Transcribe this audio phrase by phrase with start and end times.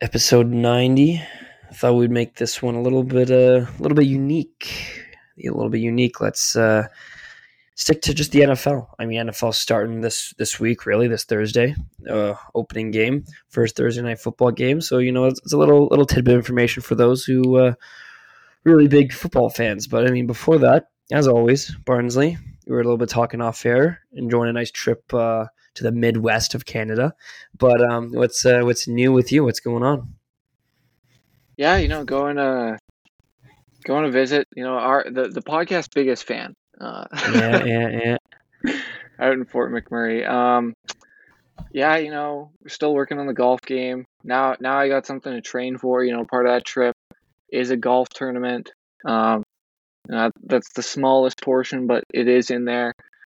[0.00, 1.20] episode 90.
[1.70, 5.02] I thought we'd make this one a little bit uh, a little bit unique.
[5.38, 6.20] A little bit unique.
[6.20, 6.86] Let's uh,
[7.74, 8.88] stick to just the NFL.
[8.98, 11.74] I mean, NFL starting this this week, really, this Thursday,
[12.08, 14.80] uh, opening game, first Thursday night football game.
[14.80, 17.74] So you know, it's, it's a little little tidbit of information for those who uh,
[18.64, 19.86] really big football fans.
[19.86, 23.66] But I mean, before that, as always, Barnsley, we were a little bit talking off
[23.66, 27.14] air, enjoying a nice trip uh, to the Midwest of Canada.
[27.58, 29.44] But um, what's uh, what's new with you?
[29.44, 30.14] What's going on?
[31.56, 32.78] Yeah, you know, going to
[33.84, 34.48] going to visit.
[34.54, 36.54] You know, our the the podcast biggest fan.
[36.80, 38.16] Uh, yeah, yeah,
[38.64, 38.80] yeah.
[39.18, 40.28] out in Fort McMurray.
[40.28, 40.74] Um,
[41.70, 44.06] yeah, you know, we're still working on the golf game.
[44.22, 46.04] Now, now I got something to train for.
[46.04, 46.94] You know, part of that trip
[47.50, 48.72] is a golf tournament.
[49.04, 49.42] Um,
[50.12, 52.94] uh, that's the smallest portion, but it is in there.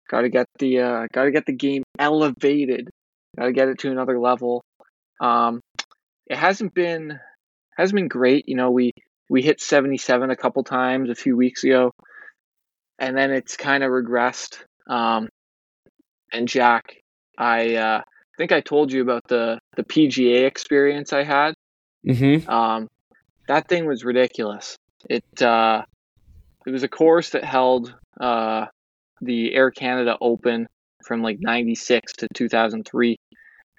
[0.10, 2.90] Got to get the uh, got to get the game elevated.
[3.38, 4.64] Got to get it to another level.
[5.22, 5.62] Um,
[6.28, 7.20] it hasn't been
[7.78, 8.48] hasn't been great.
[8.48, 8.92] You know, we
[9.30, 11.94] we hit 77 a couple times a few weeks ago,
[12.98, 14.58] and then it's kind of regressed.
[14.88, 15.30] Um,
[16.34, 16.96] and Jack,
[17.38, 18.02] I uh,
[18.38, 21.54] think I told you about the the PGA experience I had.
[22.06, 22.50] Mm-hmm.
[22.50, 22.88] Um,
[23.48, 24.76] that thing was ridiculous.
[25.08, 25.84] It uh,
[26.66, 28.66] it was a course that held uh,
[29.22, 30.68] the Air Canada Open
[31.06, 33.18] from like 96 to 2003.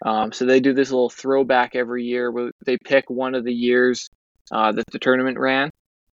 [0.04, 3.52] Um, so they do this little throwback every year where they pick one of the
[3.52, 4.08] years
[4.50, 5.70] uh, that the tournament ran,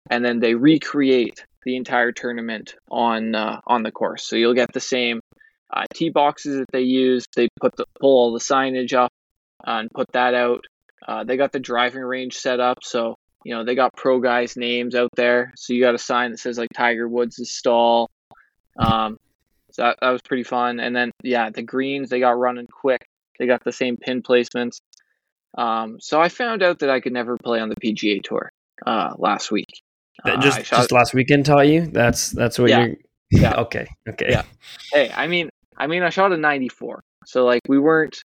[0.09, 4.27] and then they recreate the entire tournament on uh, on the course.
[4.27, 5.19] So you'll get the same
[5.71, 7.25] uh, tee boxes that they use.
[7.35, 9.11] They put the pull all the signage up
[9.67, 10.65] uh, and put that out.
[11.07, 14.57] Uh, they got the driving range set up, so you know they got pro guys'
[14.57, 15.53] names out there.
[15.55, 18.09] So you got a sign that says like Tiger Woods' stall.
[18.77, 19.17] Um,
[19.71, 20.79] so that, that was pretty fun.
[20.79, 23.05] And then yeah, the greens they got running quick.
[23.39, 24.79] They got the same pin placements.
[25.57, 28.49] Um, so I found out that I could never play on the PGA Tour
[28.85, 29.81] uh, last week.
[30.23, 31.87] Uh, just shot, just last weekend taught you.
[31.87, 32.85] That's that's what Yeah.
[32.85, 32.95] you're.
[33.31, 33.55] Yeah.
[33.61, 33.87] Okay.
[34.07, 34.27] Okay.
[34.29, 34.43] Yeah.
[34.93, 38.21] hey, I mean, I mean, I shot a 94, so like we weren't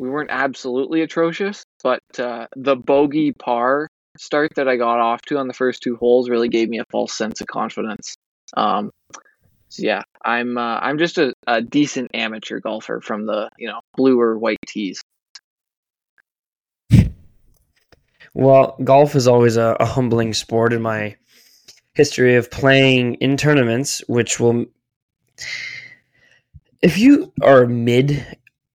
[0.00, 5.36] we weren't absolutely atrocious, but uh, the bogey par start that I got off to
[5.36, 8.16] on the first two holes really gave me a false sense of confidence.
[8.56, 8.90] Um,
[9.70, 13.80] so yeah, I'm uh, I'm just a, a decent amateur golfer from the you know
[13.96, 15.00] blue or white tees.
[18.34, 21.16] Well, golf is always a, a humbling sport in my
[21.94, 24.66] history of playing in tournaments, which will.
[26.82, 28.26] If you are mid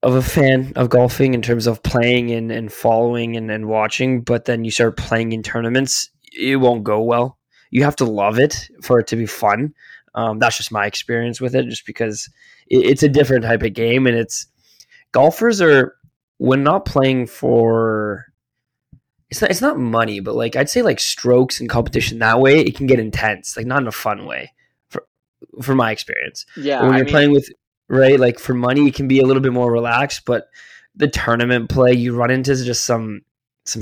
[0.01, 4.22] of a fan of golfing in terms of playing and, and following and, and watching,
[4.22, 7.38] but then you start playing in tournaments, it won't go well.
[7.72, 9.73] You have to love it for it to be fun.
[10.15, 12.29] Um, that's just my experience with it, just because
[12.67, 14.47] it, it's a different type of game, and it's
[15.11, 15.95] golfers are
[16.37, 18.25] when not playing for
[19.29, 22.61] it's not it's not money, but like I'd say like strokes and competition that way,
[22.61, 24.53] it can get intense, like not in a fun way,
[24.89, 25.05] for
[25.61, 26.45] for my experience.
[26.55, 27.49] Yeah, But when I you're mean, playing with
[27.89, 30.47] right, like for money, it can be a little bit more relaxed, but
[30.95, 33.21] the tournament play, you run into is just some
[33.65, 33.81] some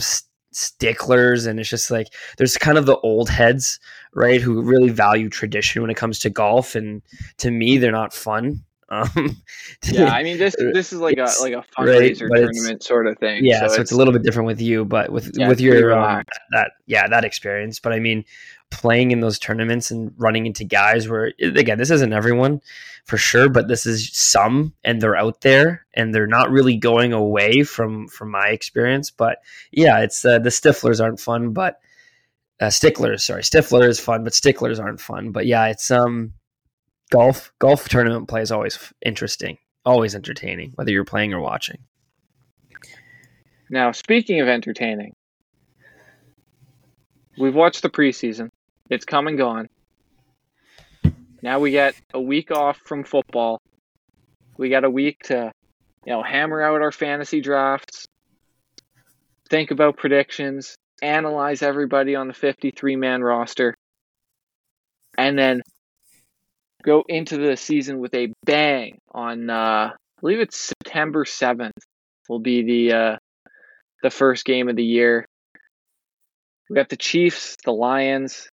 [0.56, 3.80] sticklers, and it's just like there's kind of the old heads,
[4.14, 7.02] right, who really value tradition when it comes to golf, and
[7.38, 8.64] to me, they're not fun.
[8.94, 9.42] Um,
[9.86, 13.18] yeah, I mean this this is like a like a fundraiser it's- tournament sort of
[13.18, 13.44] thing.
[13.44, 16.24] yeah, so, it's, a little bit different with you, but with Yeah, with your um,
[16.52, 17.80] that yeah that experience.
[17.80, 18.24] But I mean,
[18.74, 22.62] playing in those tournaments and running into guys where again, this isn't everyone
[23.06, 27.14] for sure, but this is some, and they're out there and they're not really going
[27.14, 29.12] away from from my experience.
[29.12, 29.38] But
[29.72, 31.80] yeah, it's uh, the stiflers aren't fun, but
[32.60, 35.32] uh, sticklers, sorry, stifler is fun, but sticklers aren't fun.
[35.32, 36.34] But yeah, it's um
[37.12, 41.80] golf golf tournament play is always interesting, always entertaining, whether you're playing or watching.
[43.70, 45.14] Now, speaking of entertaining,
[47.38, 48.50] we've watched the preseason.
[48.90, 49.68] It's come and gone.
[51.42, 53.60] Now we get a week off from football.
[54.58, 55.52] We got a week to,
[56.06, 58.06] you know, hammer out our fantasy drafts,
[59.50, 63.76] think about predictions, analyze everybody on the 53 man roster,
[65.18, 65.62] and then
[66.84, 71.72] go into the season with a bang on, uh, I believe it's September 7th,
[72.30, 73.18] will be the, uh,
[74.02, 75.26] the first game of the year.
[76.70, 78.48] We got the Chiefs, the Lions.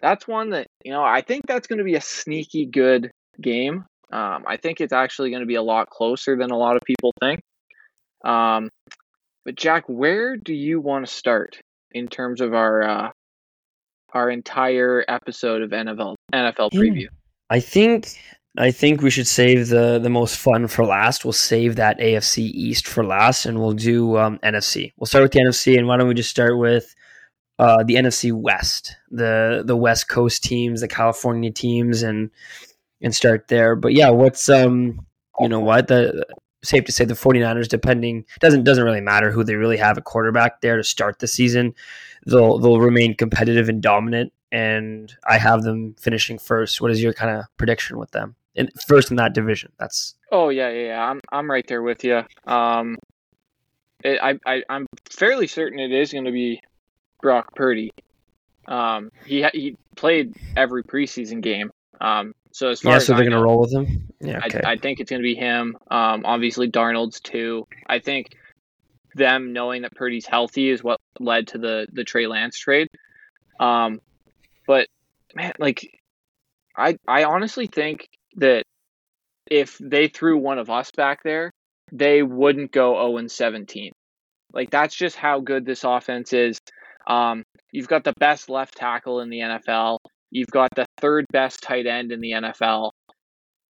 [0.00, 3.10] That's one that, you know, I think that's going to be a sneaky good
[3.40, 3.84] game.
[4.12, 6.82] Um, I think it's actually going to be a lot closer than a lot of
[6.86, 7.40] people think.
[8.24, 8.70] Um,
[9.44, 11.60] but Jack, where do you want to start
[11.92, 13.10] in terms of our uh,
[14.12, 17.08] our entire episode of NFL NFL preview?
[17.50, 18.08] I think
[18.56, 21.24] I think we should save the the most fun for last.
[21.24, 24.92] We'll save that AFC East for last, and we'll do um, NFC.
[24.96, 26.94] We'll start with the NFC, and why don't we just start with
[27.58, 32.30] uh, the NFC West, the the West Coast teams, the California teams, and
[33.00, 33.76] and start there.
[33.76, 35.04] But yeah, what's um
[35.40, 36.24] you know what the
[36.62, 40.00] safe to say the 49ers depending doesn't doesn't really matter who they really have a
[40.00, 41.74] quarterback there to start the season
[42.24, 47.12] they'll they'll remain competitive and dominant and I have them finishing first what is your
[47.12, 51.00] kind of prediction with them and first in that division that's Oh yeah, yeah, yeah.
[51.00, 52.22] I'm I'm right there with you.
[52.44, 52.96] Um,
[54.02, 56.60] it, I I I'm fairly certain it is going to be
[57.24, 57.90] Brock Purdy.
[58.68, 61.70] Um, he he played every preseason game.
[62.02, 64.40] Um, so as far yeah as so they're I gonna know, roll with him yeah
[64.46, 65.76] okay I, I think it's going to be him.
[65.90, 67.66] Um, obviously Darnold's too.
[67.88, 68.36] I think
[69.14, 72.88] them knowing that Purdy's healthy is what led to the the Trey Lance trade.
[73.58, 74.00] Um,
[74.66, 74.88] but
[75.34, 75.98] man, like
[76.76, 78.64] I I honestly think that
[79.50, 81.52] if they threw one of us back there,
[81.90, 83.92] they wouldn't go 0 and 17.
[84.52, 86.58] Like that's just how good this offense is.
[87.06, 87.42] Um,
[87.72, 89.98] you've got the best left tackle in the NFL.
[90.30, 92.90] You've got the third best tight end in the NFL.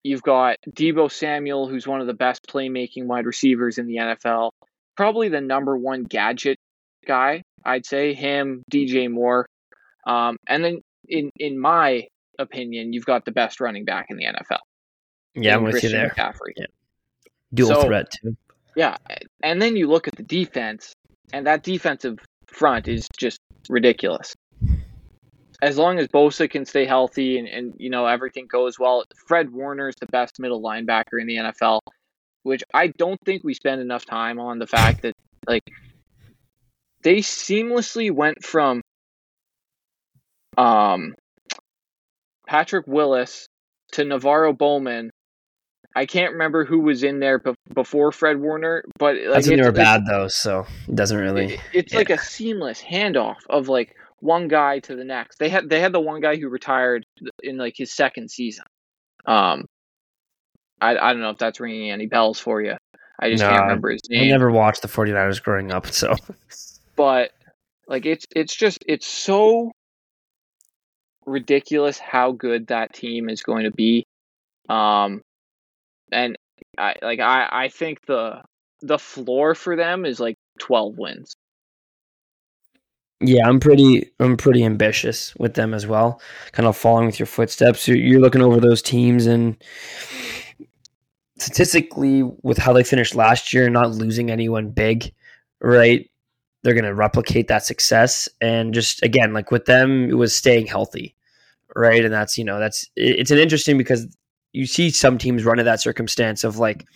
[0.02, 4.50] You've got Deebo Samuel, who's one of the best playmaking wide receivers in the NFL.
[4.96, 6.58] Probably the number one gadget
[7.06, 8.14] guy, I'd say.
[8.14, 9.46] Him, DJ Moore.
[10.06, 12.06] Um, and then in in my
[12.38, 14.58] opinion, you've got the best running back in the NFL.
[15.34, 16.66] yeah I'm with Christian you there McCaffrey.
[17.52, 18.36] dual So- threat too
[18.76, 18.96] Yeah,
[19.42, 20.92] and then you look at the defense,
[21.32, 22.18] and that defensive
[22.54, 24.34] front is just ridiculous.
[25.62, 29.50] As long as Bosa can stay healthy and, and you know everything goes well, Fred
[29.50, 31.80] Warner is the best middle linebacker in the NFL,
[32.42, 35.14] which I don't think we spend enough time on the fact that
[35.46, 35.64] like
[37.02, 38.82] they seamlessly went from
[40.58, 41.14] um
[42.46, 43.48] Patrick Willis
[43.92, 45.10] to NaVorro Bowman.
[45.94, 47.40] I can't remember who was in there
[47.72, 51.54] before Fred Warner, but like, that's when they were bad though so it doesn't really
[51.54, 55.38] it- it's like a seamless handoff of like one guy to the next.
[55.38, 57.04] They had they had the one guy who retired
[57.42, 58.64] in like his second season.
[59.26, 59.66] Um,
[60.80, 62.76] I I don't know if that's ringing any bells for you.
[63.20, 64.22] I just No, can't remember his name.
[64.24, 66.14] I never watched the 49ers growing up so
[66.96, 67.30] but
[67.86, 69.70] like it's it's just it's so
[71.26, 74.04] ridiculous how good that team is going to be.
[74.68, 75.22] Um,
[76.12, 76.36] and
[76.78, 78.42] I like I I think the
[78.82, 81.34] the floor for them is like twelve wins.
[83.20, 86.20] Yeah, I'm pretty I'm pretty ambitious with them as well.
[86.52, 87.88] Kind of following with your footsteps.
[87.88, 89.56] You're, looking over those teams and
[91.38, 95.12] statistically with how they finished last year not losing anyone big,
[95.60, 96.08] right?
[96.62, 100.66] They're going to replicate that success and just again like with them it was staying
[100.66, 101.14] healthy,
[101.74, 102.04] right?
[102.04, 104.06] And that's, you know, that's it's an interesting because
[104.54, 106.86] you see some teams run into that circumstance of like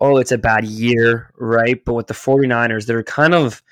[0.00, 1.82] oh, it's a bad year, right?
[1.84, 3.62] But with the 49ers, they're kind of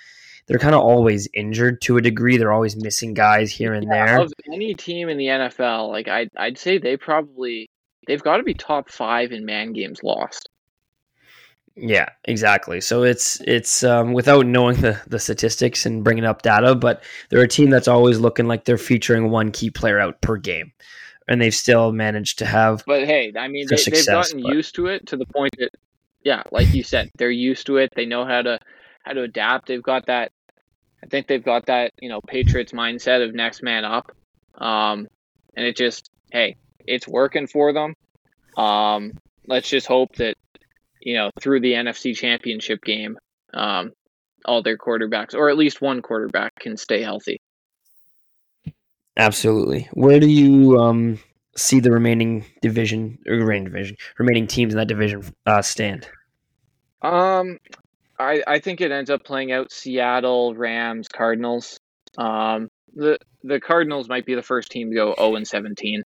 [0.46, 2.36] they're kind of always injured to a degree.
[2.36, 4.20] They're always missing guys here and there.
[4.20, 7.68] Of any team in the NFL, like I I'd say they probably
[8.06, 10.48] they've got to be top five in man games lost.
[11.74, 12.80] Yeah, exactly.
[12.80, 17.42] So it's it's um, without knowing the the statistics and bringing up data, but they're
[17.42, 20.72] a team that's always looking like they're featuring one key player out per game,
[21.32, 22.84] and they've still managed to have.
[22.86, 25.70] But hey, I mean they, they've gotten but- used to it to the point that
[26.24, 27.90] yeah, like you said, they're used to it.
[27.96, 28.58] They know how to
[29.02, 29.66] how to adapt.
[29.66, 30.30] They've got that.
[31.02, 34.12] I think they've got that you know Patriots mindset of next man up,
[34.56, 35.08] um,
[35.56, 37.94] and it just hey, it's working for them.
[38.56, 39.12] Um,
[39.46, 40.36] let's just hope that
[41.00, 43.18] you know through the NFC Championship game,
[43.54, 43.92] um,
[44.44, 47.40] all their quarterbacks or at least one quarterback can stay healthy.
[49.16, 49.88] Absolutely.
[49.92, 51.18] Where do you um,
[51.56, 56.08] see the remaining division or remaining division, remaining teams in that division uh, stand?
[57.02, 57.58] Um,
[58.18, 61.78] I I think it ends up playing out Seattle, Rams, Cardinals.
[62.16, 66.02] Um, the the Cardinals might be the first team to go zero and seventeen.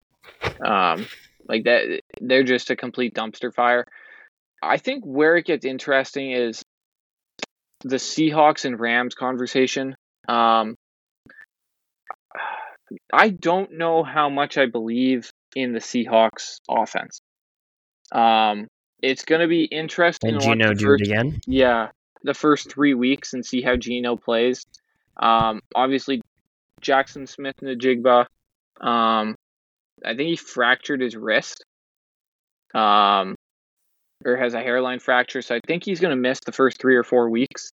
[0.63, 1.07] Um,
[1.47, 3.85] like that, they're just a complete dumpster fire.
[4.61, 6.63] I think where it gets interesting is
[7.83, 9.95] the Seahawks and Rams conversation.
[10.27, 10.75] Um,
[13.11, 17.21] I don't know how much I believe in the Seahawks offense.
[18.11, 18.67] Um,
[19.01, 20.33] it's going to be interesting.
[20.33, 21.39] And Geno do first- it again?
[21.47, 21.89] yeah,
[22.23, 24.65] the first three weeks and see how Geno plays.
[25.17, 26.21] Um, obviously,
[26.81, 28.25] Jaxon Smith-Njigba.
[28.79, 29.35] Um,
[30.03, 31.63] I think he fractured his wrist.
[32.73, 33.35] Um,
[34.23, 36.95] or has a hairline fracture, so I think he's going to miss the first three
[36.95, 37.71] or four weeks.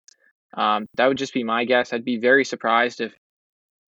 [0.55, 1.91] Um, that would just be my guess.
[1.93, 3.13] I'd be very surprised if,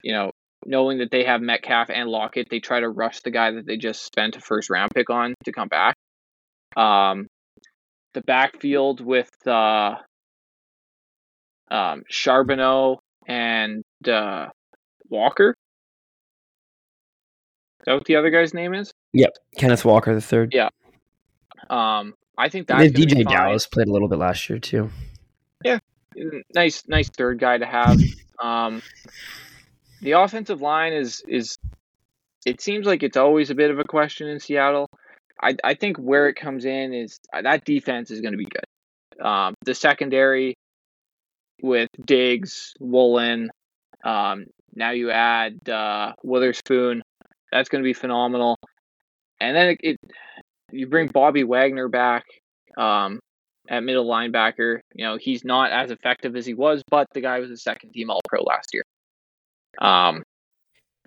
[0.02, 0.32] you know,
[0.66, 3.76] knowing that they have Metcalf and Lockett, they try to rush the guy that they
[3.76, 5.96] just spent a first round pick on to come back.
[6.76, 7.28] Um,
[8.14, 9.96] the backfield with uh,
[11.70, 14.46] um, Charbonnet and uh,
[15.08, 15.54] Walker.
[17.80, 18.92] Is that what the other guy's name is?
[19.12, 20.52] Yep, Kenneth Walker the third.
[20.52, 20.68] Yeah.
[21.70, 23.28] Um, I think that that's then be DJ.
[23.28, 24.90] Dallas played a little bit last year too.
[25.64, 25.78] Yeah,
[26.54, 28.00] nice nice third guy to have.
[28.40, 28.82] Um,
[30.00, 31.56] the offensive line is is
[32.46, 34.88] it seems like it's always a bit of a question in Seattle.
[35.42, 38.46] I I think where it comes in is uh, that defense is going to be
[38.46, 39.24] good.
[39.24, 40.54] Um, the secondary
[41.62, 43.50] with Diggs, Woolen,
[44.04, 47.02] um, now you add uh, Witherspoon,
[47.50, 48.56] that's going to be phenomenal.
[49.40, 49.96] And then it, it
[50.70, 52.24] you bring Bobby Wagner back.
[52.76, 53.18] Um,
[53.68, 54.80] at middle linebacker.
[54.94, 57.90] You know, he's not as effective as he was, but the guy was a second
[57.90, 58.82] team All Pro last year.
[59.80, 60.22] Um,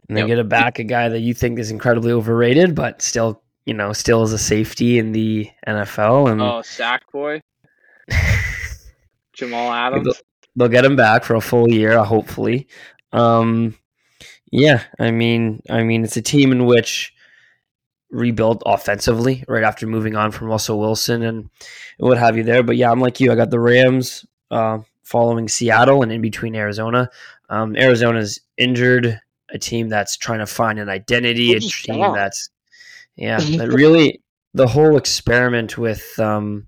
[0.08, 0.28] And they Yep.
[0.28, 3.94] get a back a guy that you think is incredibly overrated, but still, you know,
[3.94, 6.28] still is a safety in the NFL.
[6.32, 7.42] And oh, sack boy,
[9.34, 10.22] Jamal Adams.
[10.56, 12.68] they'll get him back for a full year, hopefully.
[13.14, 13.76] Um,
[14.52, 17.14] yeah, I mean, I mean, it's a team in which
[18.10, 21.50] rebuilt offensively right after moving on from Russell Wilson and
[21.98, 22.64] what have you there.
[22.64, 23.32] But yeah, I'm like you.
[23.32, 27.10] I got the Rams uh, following Seattle and in between Arizona.
[27.52, 29.20] Um, Arizona's injured,
[29.52, 32.50] a team that's trying to find an identity, a team that's
[33.18, 34.22] yeah, that really
[34.54, 36.68] the whole experiment with um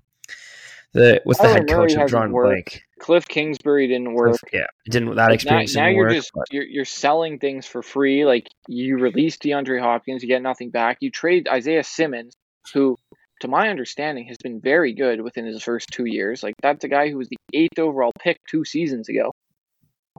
[0.93, 2.31] the with the head coach of John.
[2.31, 2.83] Blake.
[3.01, 4.37] Kliff Kingsbury didn't work.
[4.51, 6.15] Yeah, didn't that now, experience now didn't you're work.
[6.15, 8.25] just but- you're you're selling things for free.
[8.25, 10.97] Like you release DeAndre Hopkins, you get nothing back.
[10.99, 12.33] You trade Isaiah Simmons,
[12.73, 12.97] who,
[13.41, 16.43] to my understanding, has been very good within his first two years.
[16.43, 19.33] Like that's a guy who was the eighth overall pick two seasons ago.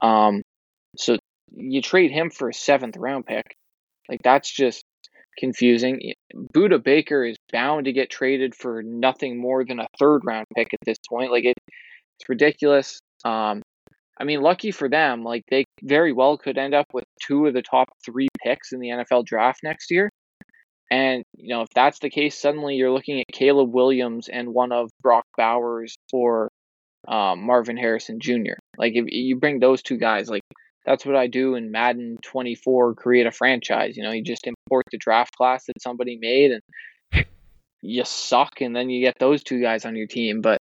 [0.02, 0.42] Um,
[0.96, 1.16] so
[1.52, 3.56] you trade him for a seventh round pick.
[4.08, 4.84] Like that's just
[5.38, 6.14] confusing.
[6.54, 10.72] Budda Baker is bound to get traded for nothing more than a third round pick
[10.72, 11.30] at this point.
[11.30, 11.56] Like it,
[12.18, 13.00] it's ridiculous.
[13.24, 13.62] Um,
[14.18, 17.54] I mean, lucky for them, like they very well could end up with two of
[17.54, 20.10] the top three picks in the NFL draft next year.
[20.90, 24.70] And you know, if that's the case, suddenly you're looking at Caleb Williams and one
[24.70, 26.48] of Brock Bowers or
[27.08, 28.54] um, Marvin Harrison Jr.
[28.78, 30.42] Like if you bring those two guys, like
[30.84, 33.96] that's what I do in Madden 24, create a franchise.
[33.96, 37.26] You know, you just import the draft class that somebody made, and
[37.82, 40.40] you suck, and then you get those two guys on your team.
[40.40, 40.58] But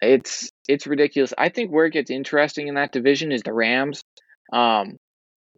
[0.00, 1.34] it's it's ridiculous.
[1.36, 4.02] I think where it gets interesting in that division is the Rams.
[4.52, 4.96] Um,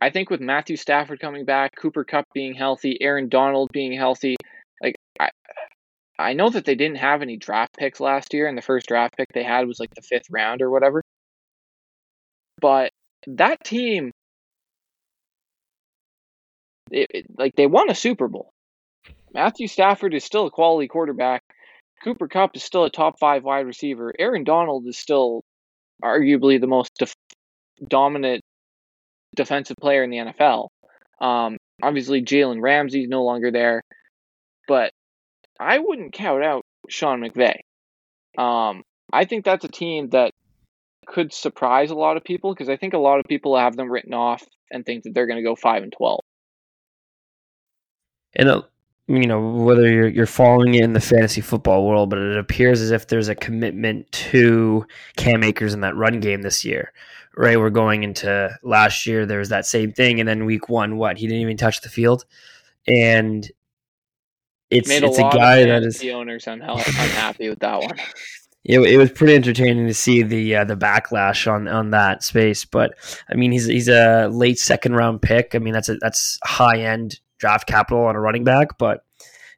[0.00, 4.37] I think with Matthew Stafford coming back, Cooper Kupp being healthy, Aaron Donald being healthy,
[4.83, 5.31] like I
[6.19, 9.17] I know that they didn't have any draft picks last year, and the first draft
[9.17, 11.03] pick they had was like the fifth round or whatever.
[12.61, 12.91] But
[13.26, 14.12] that team,
[16.90, 18.50] it, it- like they won a Super Bowl.
[19.33, 21.42] Matthew Stafford is still a quality quarterback.
[22.02, 24.12] Cooper Kupp is still a top five wide receiver.
[24.18, 25.42] Aaron Donald is still
[26.02, 27.14] arguably the most def-
[27.87, 28.42] dominant
[29.35, 30.68] defensive player in the NFL.
[31.21, 33.83] Um, obviously, Jalen Ramsey's no longer there,
[34.68, 34.92] but
[35.59, 37.56] I wouldn't count out Sean McVay.
[38.38, 40.33] Um, I think that's a team that
[41.07, 43.91] could surprise a lot of people because I think a lot of people have them
[43.91, 46.21] written off and think that they're going to go five and twelve.
[48.37, 48.63] and uh,
[49.09, 52.81] you know whether you're you're following it in the fantasy football world, but it appears
[52.81, 54.87] as if there's a commitment to
[55.17, 56.93] Cam Akers in that run game this year.
[57.39, 59.27] Right, we're going into last year.
[59.27, 61.91] There was that same thing, and then week one, what he didn't even touch the
[61.91, 62.25] field,
[62.89, 63.49] and
[64.71, 67.97] it's Made a it's a lot guy that is the owners unhappy with that one.
[68.68, 72.64] it, it was pretty entertaining to see the uh, the backlash on on that space.
[72.64, 72.94] But
[73.30, 75.54] I mean, he's he's a late second round pick.
[75.54, 78.76] I mean, that's a that's high end draft capital on a running back.
[78.76, 79.04] But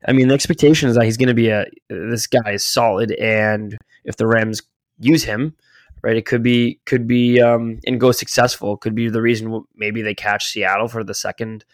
[0.07, 3.13] I mean, the expectation is that he's going to be a this guy is solid,
[3.13, 4.63] and if the Rams
[4.99, 5.57] use him.
[6.01, 8.77] Right, it could be could be um, and go successful.
[8.77, 11.65] Could be the reason maybe they catch Seattle for the second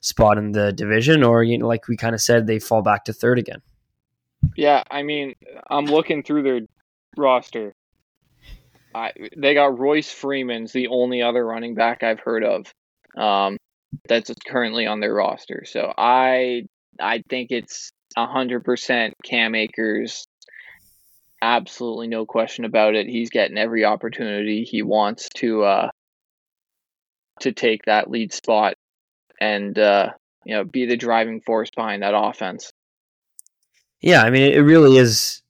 [0.00, 3.04] spot in the division, or you know, like we kind of said, they fall back
[3.06, 3.60] to third again.
[4.56, 5.34] Yeah, I mean,
[5.68, 6.60] I'm looking through their
[7.16, 7.74] roster.
[8.94, 12.72] I they got Royce Freeman's the only other running back I've heard of,
[13.16, 13.56] um,
[14.08, 15.64] that's currently on their roster.
[15.66, 16.64] So I
[17.00, 20.26] I think it's hundred percent Cam Akers.
[21.40, 23.06] Absolutely no question about it.
[23.06, 25.90] He's getting every opportunity he wants to uh
[27.40, 28.74] to take that lead spot
[29.40, 30.10] and uh
[30.44, 32.70] you know be the driving force behind that offense.
[34.00, 35.41] Yeah, I mean, it really is.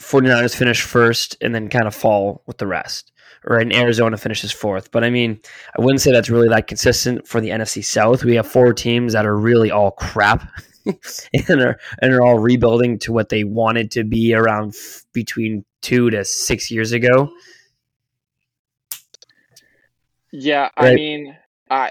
[0.00, 3.12] 49ers finish first and then kind of fall with the rest.
[3.44, 4.90] Or in Arizona finishes fourth.
[4.90, 5.40] But I mean,
[5.78, 8.24] I wouldn't say that's really that consistent for the NFC South.
[8.24, 10.48] We have four teams that are really all crap
[11.48, 15.64] and are and are all rebuilding to what they wanted to be around f- between
[15.80, 17.30] two to six years ago.
[20.32, 21.36] Yeah, I mean,
[21.70, 21.90] I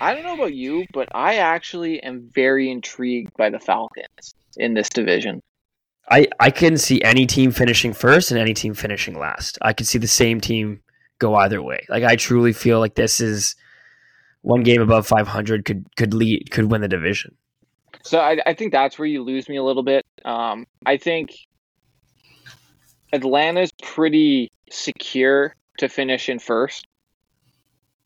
[0.00, 4.74] I don't know about you, but I actually am very intrigued by the Falcons in
[4.74, 5.42] this division.
[6.10, 9.58] I, I can see any team finishing first and any team finishing last.
[9.62, 10.80] I could see the same team
[11.18, 11.84] go either way.
[11.88, 13.56] Like I truly feel like this is
[14.42, 17.34] one game above 500 could could lead could win the division.
[18.02, 20.06] So I, I think that's where you lose me a little bit.
[20.24, 21.30] Um, I think
[23.12, 26.86] Atlanta's pretty secure to finish in first.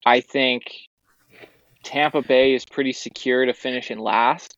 [0.04, 0.64] I think
[1.82, 4.56] Tampa Bay is pretty secure to finish in last.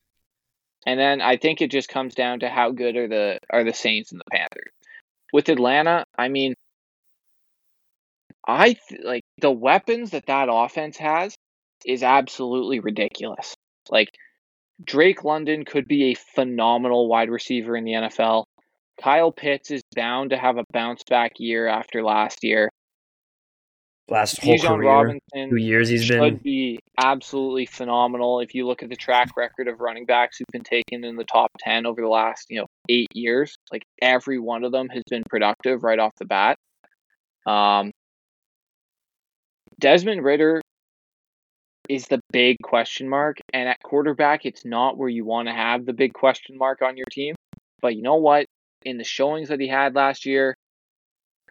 [0.85, 3.73] And then I think it just comes down to how good are the are the
[3.73, 4.71] Saints and the Panthers.
[5.33, 6.53] With Atlanta, I mean,
[8.47, 11.35] I th- like the weapons that that offense has
[11.85, 13.55] is absolutely ridiculous.
[13.89, 14.09] Like
[14.83, 18.45] Drake London could be a phenomenal wide receiver in the NFL.
[19.01, 22.69] Kyle Pitts is bound to have a bounce back year after last year
[24.09, 28.39] last whole Bijan career, Robinson two years he's should been be absolutely phenomenal.
[28.39, 31.23] If you look at the track record of running backs who've been taken in the
[31.23, 35.03] top ten over the last you know eight years, like every one of them has
[35.09, 36.57] been productive right off the bat.
[37.45, 37.91] Um,
[39.79, 40.61] Desmond Ridder
[41.89, 45.85] is the big question mark, and at quarterback, it's not where you want to have
[45.85, 47.35] the big question mark on your team.
[47.81, 48.45] But you know what?
[48.83, 50.55] In the showings that he had last year,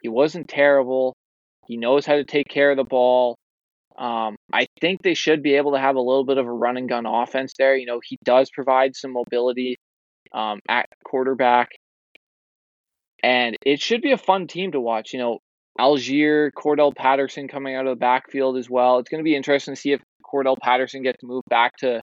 [0.01, 1.14] he wasn't terrible.
[1.65, 3.37] He knows how to take care of the ball.
[3.97, 6.77] Um, I think they should be able to have a little bit of a run
[6.77, 7.77] and gun offense there.
[7.77, 9.77] You know, he does provide some mobility
[10.33, 11.69] um, at quarterback,
[13.23, 15.13] and it should be a fun team to watch.
[15.13, 15.39] You know,
[15.79, 18.99] Allgeier, Cordarrelle Patterson coming out of the backfield as well.
[18.99, 22.01] It's going to be interesting to see if Cordarrelle Patterson gets moved back to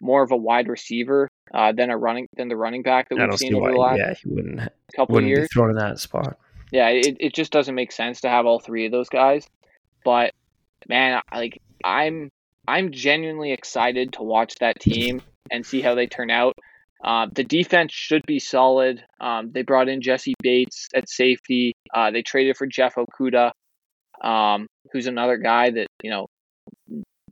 [0.00, 3.38] more of a wide receiver uh, than a running than the running back that we've
[3.38, 4.60] seen over why, the last yeah, he wouldn't,
[4.94, 5.48] couple wouldn't years.
[5.48, 6.38] Be thrown in that spot.
[6.70, 9.46] Yeah, it, it just doesn't make sense to have all three of those guys.
[10.04, 10.32] But
[10.88, 12.30] man, like I'm
[12.66, 16.54] I'm genuinely excited to watch that team and see how they turn out.
[17.02, 19.02] Uh, the defense should be solid.
[19.20, 21.74] Um, they brought in Jessie Bates at safety.
[21.94, 23.52] Uh, they traded for Jeff Okudah,
[24.22, 26.26] um, who's another guy that you know,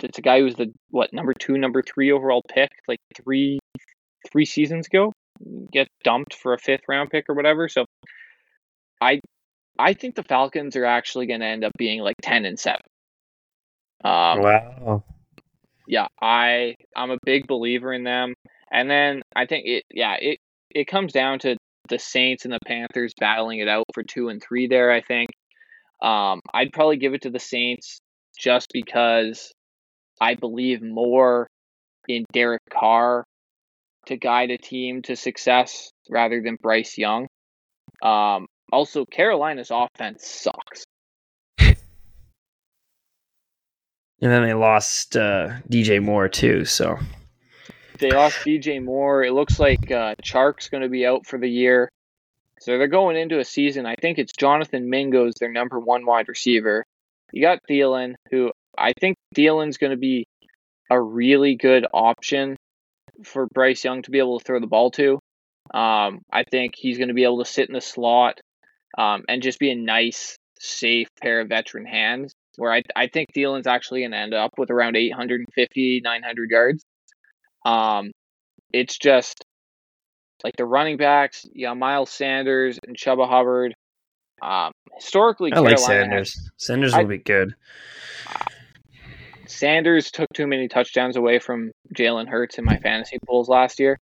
[0.03, 3.59] it's a guy who's the what number two, number three overall pick, like three
[4.31, 5.12] three seasons ago,
[5.72, 7.68] get dumped for a fifth round pick or whatever.
[7.68, 7.85] So
[9.07, 9.21] I
[9.79, 12.81] I think the Falcons are actually going to end up being like ten and seven.
[14.05, 15.05] Um, wow.
[15.87, 18.35] Yeah, I I'm a big believer in them,
[18.71, 20.38] and then I think it yeah it
[20.71, 21.57] it comes down to
[21.88, 24.90] the Saints and the Panthers battling it out for two and three there.
[24.90, 25.31] I think
[26.03, 28.01] um, I'd probably give it to the Saints
[28.38, 29.53] just because
[30.21, 31.47] I believe more
[32.09, 33.25] in Derek Carr
[34.07, 37.27] to guide a team to success rather than Bryce Young.
[38.03, 40.85] Um, also, Carolina's offense sucks.
[44.22, 46.64] And then they lost uh, DJ Moore too.
[46.64, 46.98] So
[47.98, 49.22] they lost DJ Moore.
[49.22, 51.90] It looks like uh, Chark's going to be out for the year.
[52.61, 53.85] So they're going into a season.
[53.85, 56.85] I think it's Jonathan Mingo's their number one wide receiver.
[57.33, 60.26] You got Thielen, who I think Thielen's going to be
[60.90, 62.57] a really good option
[63.24, 65.18] for Bryce Young to be able to throw the ball to.
[65.74, 68.40] Um, I think he's going to be able to sit in the slot
[68.96, 72.32] um, and just be a nice, safe pair of veteran hands.
[72.56, 76.85] Where I, I think Thielen's actually going to end up with around 850, 900 yards.
[77.66, 78.12] Um,
[78.72, 79.44] it's just
[80.42, 83.74] like the running backs, yeah, Miles Sanders and Chuba Hubbard.
[84.42, 86.35] Um, historically, I Carolina like Sanders.
[86.35, 87.54] Has, Sanders will I, be good.
[89.46, 93.98] Sanders took too many touchdowns away from Jalen Hurts in my fantasy pools last year.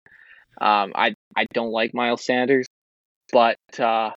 [0.59, 2.67] Um, I I don't like Miles Sanders,
[3.31, 4.11] but uh,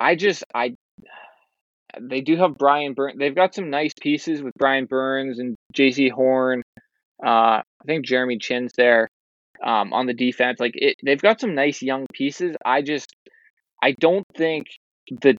[0.00, 0.74] I just I
[2.00, 3.16] they do have Brian Burns.
[3.18, 6.62] They've got some nice pieces with Brian Burns and Jaycee Horn.
[7.24, 9.08] Uh, I think Jeremy Chinn's there
[9.64, 10.60] um, on the defense.
[10.60, 12.56] Like it, they've got some nice young pieces.
[12.64, 13.14] I just
[13.82, 14.66] I don't think
[15.10, 15.36] the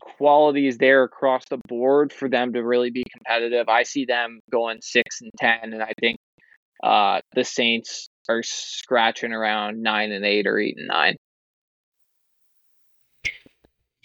[0.00, 3.68] quality is there across the board for them to really be competitive.
[3.68, 6.18] I see them going six and ten, and I think
[6.82, 11.16] uh, the Saints are scratching around nine and eight or eight and nine.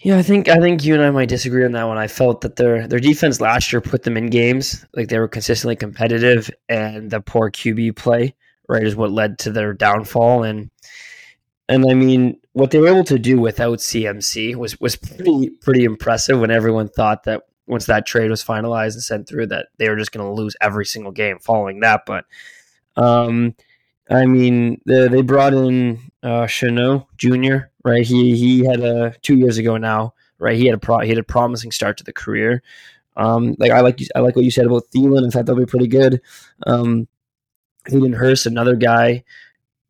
[0.02, 1.96] Yeah, I think I think you and I might disagree on that one.
[1.96, 5.28] I felt that their their defense last year put them in games, like they were
[5.28, 8.34] consistently competitive, and the poor QB play,
[8.68, 10.42] right, is what led to their downfall.
[10.42, 10.70] And
[11.68, 15.84] and I mean, what they were able to do without CMC was was pretty pretty
[15.84, 16.40] impressive.
[16.40, 19.96] When everyone thought that once that trade was finalized and sent through, that they were
[19.96, 22.06] just going to lose every single game following that.
[22.06, 22.24] But
[22.96, 23.54] um,
[24.10, 27.68] I mean, the, they brought in uh, Shenault Jr.
[27.84, 30.14] Right, he he had a two years ago now.
[30.38, 32.62] Right, he had a pro, he had a promising start to the career.
[33.16, 35.26] Um, like I like I like what you said about Thielen.
[35.26, 36.20] I thought that'll be pretty good.
[36.66, 37.08] Um,
[37.88, 39.24] Hayden Hurst, another guy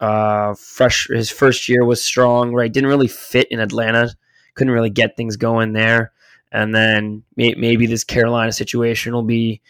[0.03, 2.73] uh, fresh his first year was strong, right?
[2.73, 4.13] Didn't really fit in Atlanta,
[4.55, 6.13] couldn't really get things going there.
[6.51, 9.63] And then may, maybe this Carolina situation will be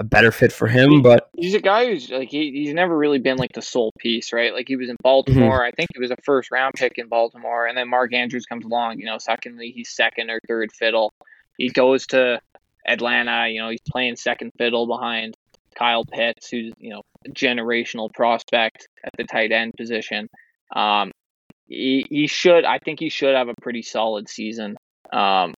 [0.00, 1.02] a better fit for him.
[1.02, 4.32] But he's a guy who's like he, he's never really been like the sole piece,
[4.32, 4.52] right?
[4.52, 5.60] Like he was in Baltimore.
[5.60, 5.68] Mm-hmm.
[5.68, 8.64] I think he was a first round pick in Baltimore, and then Mark Andrews comes
[8.64, 8.98] along.
[8.98, 11.12] You know, secondly he's second or third fiddle.
[11.58, 12.40] He goes to
[12.88, 13.48] Atlanta.
[13.48, 15.34] You know, he's playing second fiddle behind
[15.76, 20.28] Kyle Pitts, who's you know generational prospect at the tight end position.
[20.74, 21.12] Um,
[21.66, 24.76] he, he should, I think he should have a pretty solid season
[25.12, 25.54] um,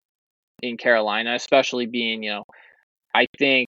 [0.61, 2.43] in Carolina, especially being, you know,
[3.15, 3.67] I think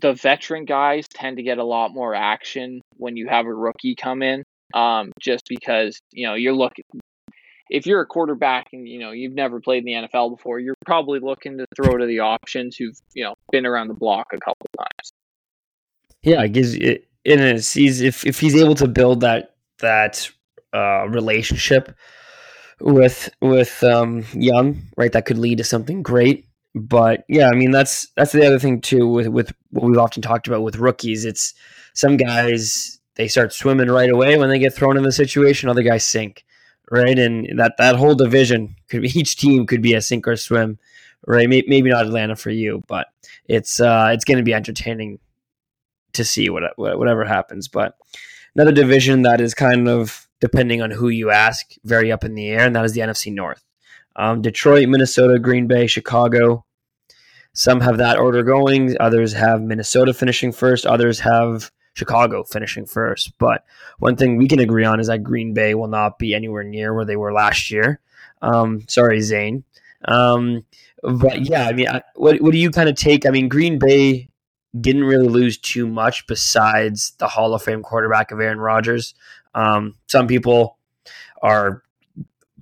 [0.00, 3.94] the veteran guys tend to get a lot more action when you have a rookie
[3.94, 6.84] come in, um, just because, you know, you're looking,
[7.70, 10.74] if you're a quarterback and you know you've never played in the NFL before, you're
[10.84, 14.38] probably looking to throw to the options who've you know been around the block a
[14.38, 15.12] couple times.
[16.22, 20.28] Yeah, it gives it in a he's if if he's able to build that that
[20.74, 21.96] uh, relationship
[22.80, 26.46] with with um, Young, right, that could lead to something great.
[26.74, 30.22] But yeah, I mean that's that's the other thing too with with what we've often
[30.22, 31.24] talked about with rookies.
[31.24, 31.54] It's
[31.94, 35.68] some guys they start swimming right away when they get thrown in the situation.
[35.68, 36.44] Other guys sink
[36.90, 37.18] right?
[37.18, 40.78] And that that whole division could be each team could be a sink or swim,
[41.26, 41.48] right?
[41.48, 43.06] Maybe not Atlanta for you, but
[43.46, 45.20] it's uh, it's going to be entertaining
[46.12, 47.68] to see what, whatever happens.
[47.68, 47.94] But
[48.54, 52.48] another division that is kind of depending on who you ask, very up in the
[52.48, 53.62] air, and that is the NFC North.
[54.16, 56.64] Um, Detroit, Minnesota, Green Bay, Chicago.
[57.52, 58.96] Some have that order going.
[59.00, 60.86] Others have Minnesota finishing first.
[60.86, 63.36] Others have Chicago finishing first.
[63.38, 63.64] But
[63.98, 66.94] one thing we can agree on is that Green Bay will not be anywhere near
[66.94, 68.00] where they were last year.
[68.42, 69.64] Um, sorry, Zane.
[70.06, 70.64] Um,
[71.02, 73.26] but yeah, I mean, I, what what do you kind of take?
[73.26, 74.28] I mean, Green Bay
[74.78, 79.14] didn't really lose too much besides the Hall of Fame quarterback of Aaron Rodgers.
[79.54, 80.78] Um, some people
[81.42, 81.82] are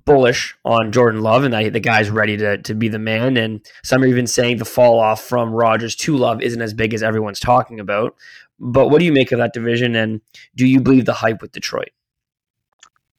[0.05, 3.37] bullish on Jordan Love and that the guy's ready to, to be the man.
[3.37, 6.93] And some are even saying the fall off from Rodgers to Love isn't as big
[6.93, 8.15] as everyone's talking about.
[8.59, 10.19] But what do you make of that division, and
[10.55, 11.91] do you believe the hype with Detroit?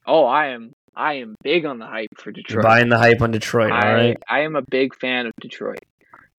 [0.06, 0.74] Oh, I am.
[0.94, 2.56] I am big on the hype for Detroit.
[2.56, 3.72] You're buying the hype on Detroit.
[3.72, 4.22] I, all right.
[4.28, 5.78] I am a big fan of Detroit.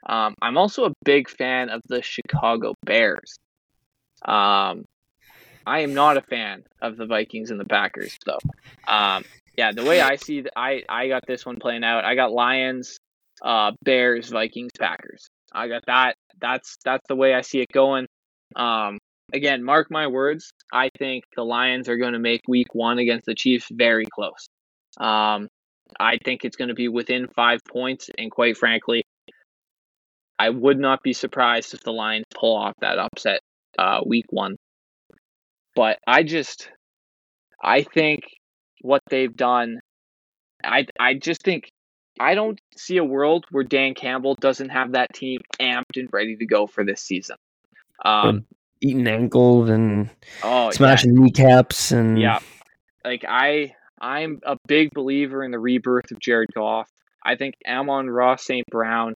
[0.06, 3.38] Um, I'm also a big fan of the Chicago Bears.
[4.24, 4.86] Um,
[5.66, 8.40] I am not a fan of the Vikings and the Packers, though.
[8.88, 9.24] Um,
[9.58, 12.06] yeah, the way I see, the, I I got this one playing out.
[12.06, 12.98] I got Lions,
[13.42, 15.30] uh, Bears, Vikings, Packers.
[15.54, 16.16] I got that.
[16.40, 18.08] That's that's the way I see it going.
[18.56, 18.98] Um,
[19.34, 20.52] again, mark my words.
[20.74, 24.48] I think the Lions are going to make Week One against the Chiefs very close.
[25.00, 25.48] Um,
[26.00, 29.04] I think it's going to be within five points, and quite frankly,
[30.40, 33.42] I would not be surprised if the Lions pull off that upset
[33.78, 34.56] uh, Week One.
[35.76, 36.70] But I just,
[37.62, 38.24] I think
[38.82, 39.80] what they've done,
[40.64, 41.72] I I just think
[42.20, 46.36] I don't see a world where Dan Campbell doesn't have that team amped and ready
[46.38, 47.38] to go for this season.
[48.04, 48.46] Um,
[48.82, 50.10] eating ankles and
[50.44, 51.22] oh, smashing yeah.
[51.22, 52.40] kneecaps and yeah,
[53.06, 56.90] like I I'm a big believer in the rebirth of Jared Goff.
[57.24, 58.66] I think Amon-Ra St.
[58.72, 59.14] Brown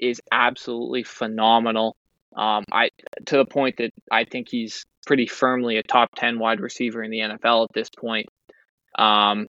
[0.00, 1.96] is absolutely phenomenal.
[2.36, 2.90] Um, I
[3.26, 7.10] to the point that I think he's pretty firmly a top ten wide receiver in
[7.10, 8.26] the NFL at this point.
[8.94, 9.46] Um,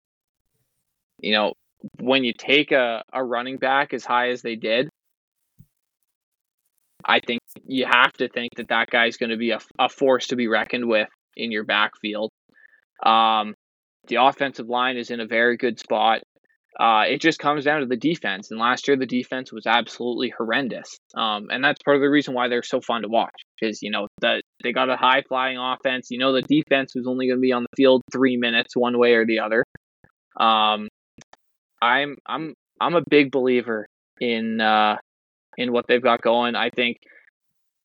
[1.19, 1.53] you know,
[1.99, 4.89] when you take a, a running back as high as they did,
[7.05, 10.27] I think you have to think that that guy's going to be a, a force
[10.27, 12.31] to be reckoned with in your backfield.
[13.05, 13.55] Um,
[14.07, 16.21] the offensive line is in a very good spot.
[16.79, 18.49] Uh, it just comes down to the defense.
[18.49, 20.97] And last year, the defense was absolutely horrendous.
[21.15, 23.91] Um, and that's part of the reason why they're so fun to watch because, you
[23.91, 26.07] know, the, they got a high flying offense.
[26.09, 28.97] You know, the defense was only going to be on the field three minutes, one
[28.97, 29.63] way or the other.
[30.39, 30.87] Um,
[31.81, 33.85] I'm, I'm, I'm a big believer
[34.19, 34.97] in, uh,
[35.57, 36.55] in what they've got going.
[36.55, 36.97] I think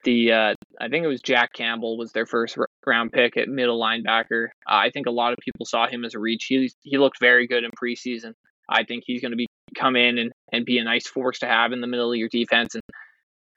[0.05, 3.81] the uh, I think it was Jack Campbell was their first round pick at middle
[3.81, 4.47] linebacker.
[4.69, 6.47] Uh, I think a lot of people saw him as a reach.
[6.49, 8.33] He he looked very good in preseason.
[8.69, 11.47] I think he's going to be come in and, and be a nice force to
[11.47, 12.75] have in the middle of your defense.
[12.75, 12.83] And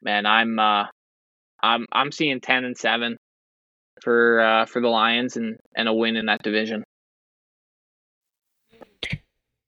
[0.01, 0.85] man, I'm uh,
[1.61, 3.17] I'm I'm seeing ten and seven
[4.01, 6.83] for uh, for the Lions and and a win in that division.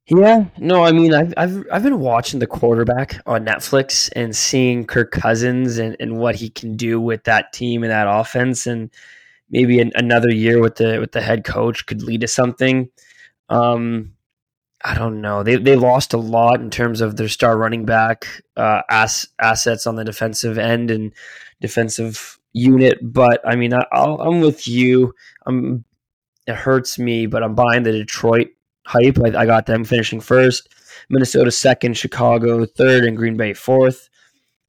[0.07, 4.85] Yeah, no, I mean, I've I've I've been watching the quarterback on Netflix and seeing
[4.85, 8.91] Kirk Cousins and, and what he can do with that team and that offense, and
[9.49, 12.89] maybe an, another year with the with the head coach could lead to something.
[13.47, 14.12] Um,
[14.85, 15.43] I don't know.
[15.43, 19.87] They they lost a lot in terms of their star running back uh, ass, assets
[19.87, 21.13] on the defensive end and
[21.61, 25.13] defensive unit, but I mean, I, am with you.
[25.45, 25.83] I'm.
[26.45, 28.49] It hurts me, but I'm buying the Detroit
[28.85, 29.17] hype.
[29.23, 30.67] I, I got them finishing first,
[31.09, 34.09] Minnesota second, Chicago third, and Green Bay fourth.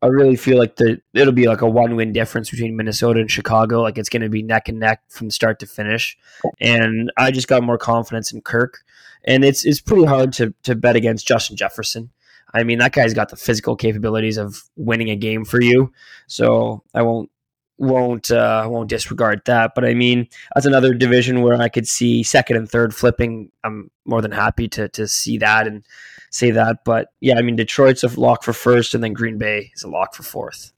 [0.03, 3.31] I really feel like the it'll be like a one win difference between Minnesota and
[3.31, 3.81] Chicago.
[3.81, 6.17] Like it's going to be neck and neck from start to finish.
[6.61, 8.85] And I just got more confidence in Kirk.
[9.27, 12.11] And it's it's pretty hard to to bet against Justin Jefferson.
[12.53, 15.93] I mean, that guy's got the physical capabilities of winning a game for you.
[16.29, 17.31] So I won't
[17.79, 19.73] won't uh, won't disregard that.
[19.75, 23.51] But I mean, that's another division where I could see second and third flipping.
[23.65, 25.85] I'm more than happy to to see that and
[26.31, 26.85] say that.
[26.85, 29.89] But yeah, I mean, Detroit's a lock for first, and then Green Bay is a
[29.89, 30.73] lock for fourth.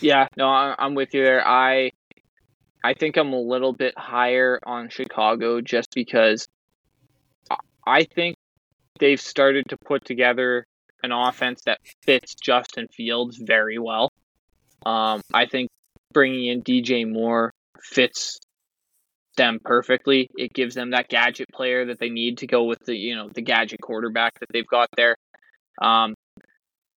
[0.00, 1.46] Yeah, no, I'm with you there.
[1.46, 1.92] I
[2.84, 6.48] I think I'm a little bit higher on Chicago just because
[7.86, 8.36] I think
[8.98, 10.64] they've started to put together
[11.02, 14.10] an offense that fits Justin Fields very well.
[14.86, 15.68] Um, I think
[16.12, 18.38] bringing in DJ Moore fits
[19.36, 20.28] them perfectly.
[20.36, 23.28] It gives them that gadget player that they need to go with the you know
[23.32, 25.16] the gadget quarterback that they've got there.
[25.80, 26.14] Um,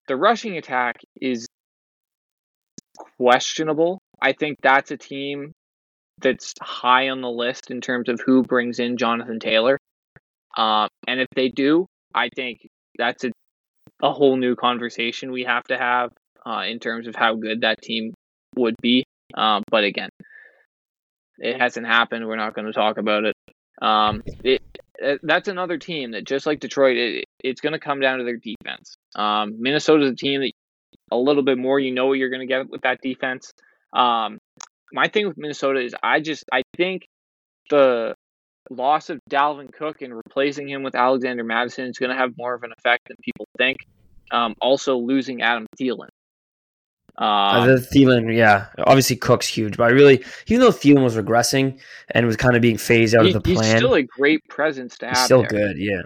[0.07, 1.47] the rushing attack is
[3.17, 3.99] questionable.
[4.21, 5.53] I think that's a team
[6.21, 9.77] that's high on the list in terms of who brings in Jonathan Taylor.
[10.55, 13.31] Um, and if they do, I think that's a,
[14.01, 16.11] a whole new conversation we have to have
[16.45, 18.13] uh, in terms of how good that team
[18.55, 19.05] would be.
[19.33, 20.09] Um, but again,
[21.37, 22.27] it hasn't happened.
[22.27, 23.35] We're not going to talk about it.
[23.81, 24.61] Um, it,
[24.97, 28.23] it, that's another team that just like Detroit, it, it's going to come down to
[28.23, 28.95] their defense.
[29.15, 30.51] Um, Minnesota's a team that
[31.11, 33.51] a little bit more you know what you're going to get with that defense.
[33.93, 34.39] Um,
[34.91, 37.07] my thing with Minnesota is I just I think
[37.69, 38.15] the
[38.69, 42.53] loss of Dalvin Cook and replacing him with Alexander Mattison is going to have more
[42.53, 43.77] of an effect than people think.
[44.31, 46.09] Um, also losing Adam Thielen.
[47.17, 51.79] Uh, the Thielen, yeah, obviously Cook's huge, but I really, even though Thielen was regressing
[52.09, 54.45] and was kind of being phased out he, of the plan, he's still a great
[54.49, 55.17] presence to have.
[55.17, 55.49] still there.
[55.49, 56.01] good, yeah.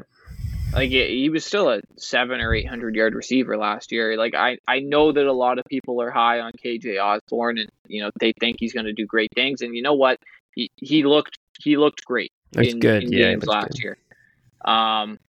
[0.72, 4.18] Like he was still a seven or eight hundred yard receiver last year.
[4.18, 7.70] Like I, I know that a lot of people are high on KJ Osborn, and
[7.88, 9.62] you know they think he's going to do great things.
[9.62, 10.20] And you know what?
[10.54, 13.04] He he looked he looked great That's in, good.
[13.04, 13.84] in yeah, games last good.
[13.84, 13.98] year.
[14.66, 15.20] Um,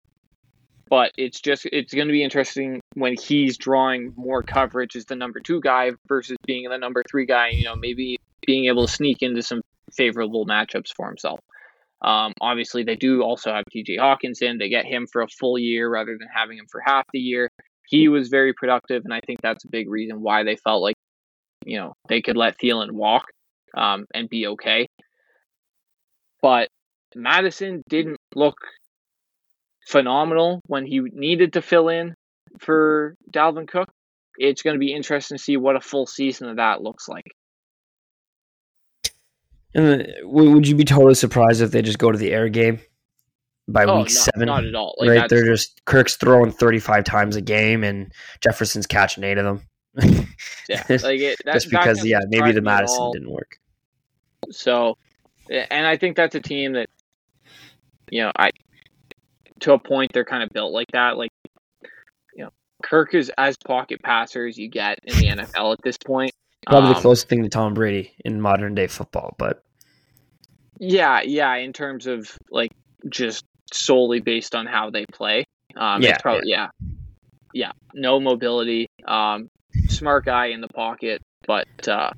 [0.88, 5.14] but it's just it's going to be interesting when he's drawing more coverage as the
[5.14, 7.50] number two guy versus being the number three guy.
[7.50, 9.61] You know, maybe being able to sneak into some
[9.92, 11.40] favorable matchups for himself.
[12.02, 14.59] Um, obviously, they do also have TJ Hockenson.
[14.59, 17.50] They get him for a full year rather than having him for half the year.
[17.87, 20.94] He was very productive, and I think that's a big reason why they felt like,
[21.66, 23.24] you know, they could let Thielen walk
[23.76, 24.87] um, and be okay.
[27.12, 28.57] But Mattison didn't look
[29.87, 32.14] phenomenal when he needed to fill in
[32.59, 33.88] for Dalvin Cook.
[34.38, 37.27] It's going to be interesting to see what a full season of that looks like.
[39.75, 42.81] And would you be totally surprised if they just go to the air game
[43.68, 44.46] by oh, week not, seven?
[44.46, 44.96] Not at all.
[44.99, 45.29] Like right?
[45.29, 49.66] They're just Kirk's throwing thirty-five times a game, and Jefferson's catching eight of them.
[50.68, 53.59] yeah, like it, that, just because yeah, maybe the Mattison didn't work.
[54.51, 54.96] So,
[55.49, 56.88] and I think that's a team that,
[58.11, 58.51] you know, I
[59.61, 61.16] to a point they're kind of built like that.
[61.16, 61.31] Like,
[62.35, 62.51] you know,
[62.83, 66.33] Kirk is as pocket passer as you get in the NFL at this point.
[66.66, 69.62] Probably um, the closest thing to Tom Brady in modern day football, but
[70.79, 72.73] yeah, yeah, in terms of like
[73.09, 75.44] just solely based on how they play.
[75.77, 76.90] Um, yeah, probably, yeah, yeah,
[77.53, 78.88] yeah, no mobility.
[79.07, 79.49] Um,
[79.88, 82.11] smart guy in the pocket, but uh,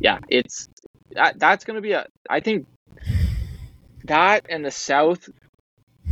[0.00, 0.68] yeah, it's
[1.12, 2.06] that, that's going to be a.
[2.30, 2.66] I think
[4.08, 5.28] that and the South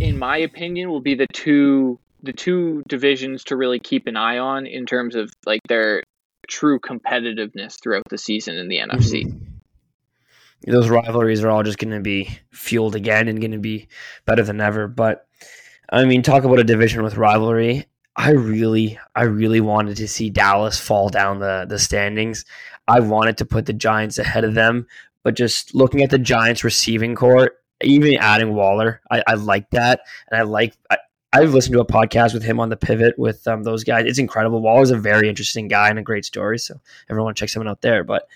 [0.00, 4.38] in my opinion, will be the two the two divisions to really keep an eye
[4.38, 6.02] on in terms of like their
[6.48, 9.26] true competitiveness throughout the season in the NFC.
[9.26, 10.70] Mm-hmm.
[10.70, 13.88] Those rivalries are all just going to be fueled again and going to be
[14.24, 14.88] better than ever.
[14.88, 15.26] But
[15.90, 17.86] I mean, talk about a division with rivalry.
[18.16, 22.44] I really, I really wanted to see Dallas fall down the the standings.
[22.88, 24.86] I wanted to put the Giants ahead of them,
[25.22, 27.50] but just looking at the Giants receiving corps,
[27.82, 30.74] even adding Waller, I, I like that, and I like.
[30.90, 30.98] I,
[31.32, 34.06] I've listened to a podcast with him on the pivot with um, those guys.
[34.06, 34.62] It's incredible.
[34.62, 36.58] Waller's a very interesting guy and a great story.
[36.58, 38.04] So everyone check someone out there.
[38.04, 38.26] But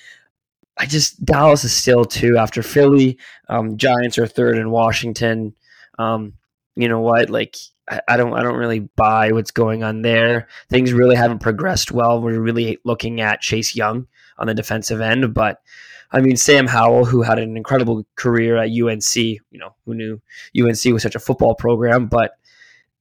[0.76, 3.18] I just Dallas is still two after Philly.
[3.48, 5.54] Um, Giants are third in Washington.
[5.98, 6.34] Um,
[6.76, 7.56] you know what, like
[7.88, 10.48] I, I don't I don't really buy what's going on there.
[10.68, 12.20] Things really haven't progressed well.
[12.20, 14.06] We're really looking at Chase Young
[14.38, 15.60] on the defensive end, but
[16.12, 20.20] I mean Sam Howell, who had an incredible career at UNC, you know, who knew
[20.58, 22.32] UNC was such a football program, but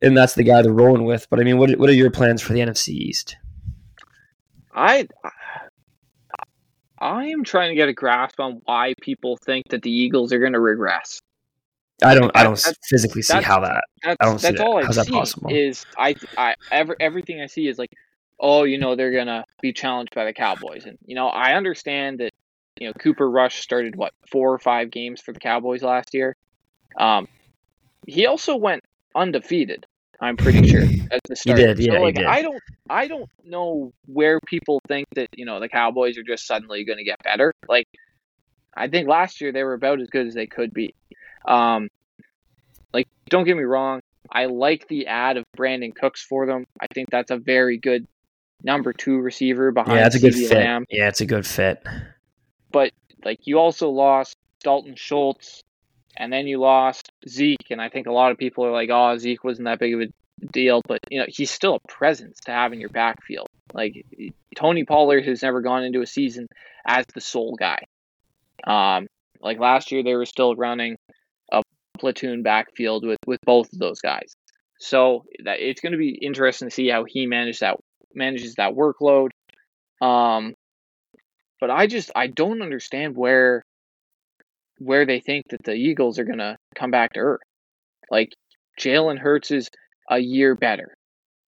[0.02, 1.28] and that's the guy they're rolling with.
[1.30, 3.36] But I mean, what what are your plans for the NFC East?
[4.74, 5.08] I
[7.00, 10.40] I am trying to get a grasp on why people think that the Eagles are
[10.40, 11.22] going to regress.
[12.04, 12.32] I don't.
[12.36, 13.84] I don't physically see how that.
[14.04, 14.84] That's, I don't that's see all that.
[14.84, 15.50] I How's that possible?
[15.54, 17.92] is I I ever everything I see is like,
[18.40, 22.20] oh, you know, they're gonna be challenged by the Cowboys, and you know, I understand
[22.20, 22.32] that.
[22.80, 26.36] You know, Cooper Rush started what four or five games for the Cowboys last year.
[26.98, 27.28] Um,
[28.08, 28.84] he also went
[29.16, 29.86] undefeated.
[30.22, 31.58] I'm pretty sure at the start.
[31.58, 32.26] did, yeah, so, he like, did.
[32.26, 36.48] I don't, I don't know where people think that you know the Cowboys are just
[36.48, 37.54] suddenly going to get better.
[37.68, 37.88] Like,
[38.76, 40.94] I think last year they were about as good as they could be.
[41.46, 41.90] Um,
[42.94, 46.66] like, don't get me wrong, I like the ad of Brandin Cooks for them.
[46.80, 48.08] I think that's a very good
[48.64, 49.96] number two receiver behind.
[49.96, 50.52] Yeah, that's a good fit.
[50.52, 50.86] Lamb.
[50.90, 51.86] Yeah, it's a good fit.
[52.72, 52.92] But
[53.24, 55.64] like, you also lost Dalton Schultz,
[56.18, 59.18] and then you lost Zeke, and I think a lot of people are like, "Oh,
[59.18, 62.52] Zeke wasn't that big of a deal," but you know, he's still a presence to
[62.52, 63.48] have in your backfield.
[63.74, 64.06] Like
[64.56, 66.48] Tony Pollard has never gone into a season
[66.86, 67.84] as the sole guy.
[68.66, 69.08] Um,
[69.42, 70.98] like last year, they were still running
[71.52, 71.62] a
[71.98, 74.36] platoon backfield with with both of those guys.
[74.80, 77.78] So that it's going to be interesting to see how he manages that
[78.14, 79.30] manages that workload.
[80.02, 80.56] Um,
[81.60, 83.64] but I just I don't understand where
[84.80, 87.42] where they think that the Eagles are going to come back to earth.
[88.10, 88.34] Like
[88.80, 89.70] Jalen Hurts is
[90.10, 90.94] a year better.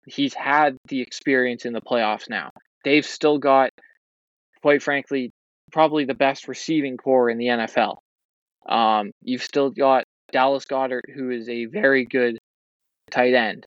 [0.06, 2.50] He's had the experience in the playoffs now.
[2.84, 3.70] They've still got,
[4.62, 5.30] quite frankly,
[5.70, 7.98] probably the best receiving core in the NFL.
[8.68, 12.38] Um, you've still got Dallas Goedert, who is a very good
[13.10, 13.66] tight end.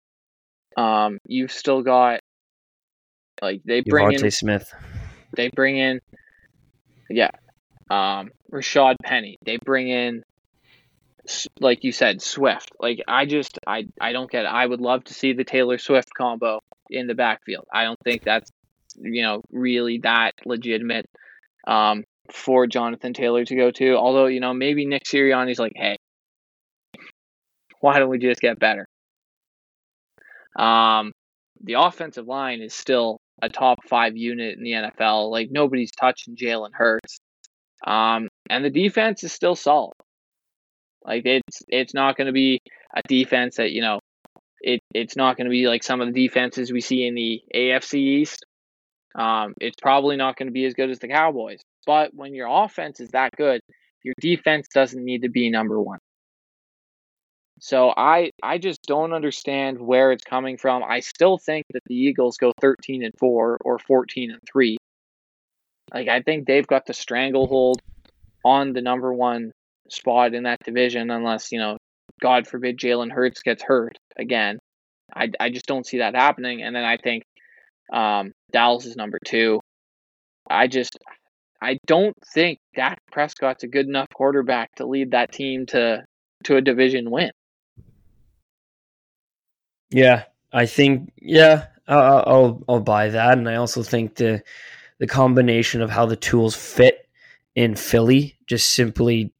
[0.75, 2.19] Um, you've still got
[3.41, 4.73] like they bring in Smith.
[5.35, 5.99] they bring in
[7.09, 7.31] yeah.
[7.89, 9.37] Um rashad penny.
[9.45, 10.23] They bring in
[11.59, 12.71] like you said swift.
[12.79, 14.49] Like i just i i don't get it.
[14.49, 17.65] I would love to see the taylor swift combo in the backfield.
[17.73, 18.49] I don't think that's
[18.95, 21.05] you know really that legitimate
[21.67, 23.95] um for jonathan taylor to go to.
[23.95, 25.97] Although you know maybe nick sirianni's like hey
[27.79, 28.87] why don't we just get better?
[30.57, 31.11] Um
[31.61, 35.29] the offensive line is still a top five unit in the NFL.
[35.29, 37.19] Like nobody's touching Jalen Hurts.
[37.85, 39.93] Um, and the defense is still solid.
[41.05, 42.61] Like it's it's not going to be
[42.95, 43.99] a defense that you know
[44.61, 47.41] it it's not going to be like some of the defenses we see in the
[47.53, 48.45] AFC East.
[49.15, 51.59] Um, it's probably not going to be as good as the Cowboys.
[51.85, 53.59] But when your offense is that good,
[54.03, 55.99] your defense doesn't need to be number one.
[57.63, 60.83] So I I just don't understand where it's coming from.
[60.83, 64.75] I still think that the Eagles go 13 and 4 or 14 and 3.
[65.93, 67.81] Like I think they've got the stranglehold
[68.43, 69.53] on the number 1
[69.87, 71.77] spot in that division unless, you know,
[72.21, 74.59] god forbid Jalen Hurts gets hurt again.
[75.15, 77.23] I I just don't see that happening and then I think
[77.93, 79.61] um Dallas is number 2.
[80.49, 80.97] I just
[81.61, 86.03] I don't think Dak Prescott's a good enough quarterback to lead that team to
[86.43, 87.31] to a division win.
[89.93, 94.43] Yeah, I think yeah, I'll, I'll I'll buy that, and I also think the
[94.97, 97.07] the combination of how the tools fit
[97.55, 99.31] in Philly just simply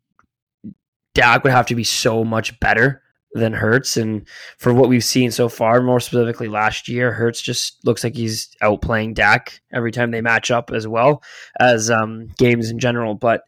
[1.15, 3.01] Dak would have to be so much better
[3.33, 4.27] than Hurts, and
[4.59, 8.55] for what we've seen so far, more specifically last year, Hurts just looks like he's
[8.61, 11.23] outplaying Dak every time they match up, as well
[11.59, 13.15] as um, games in general.
[13.15, 13.41] But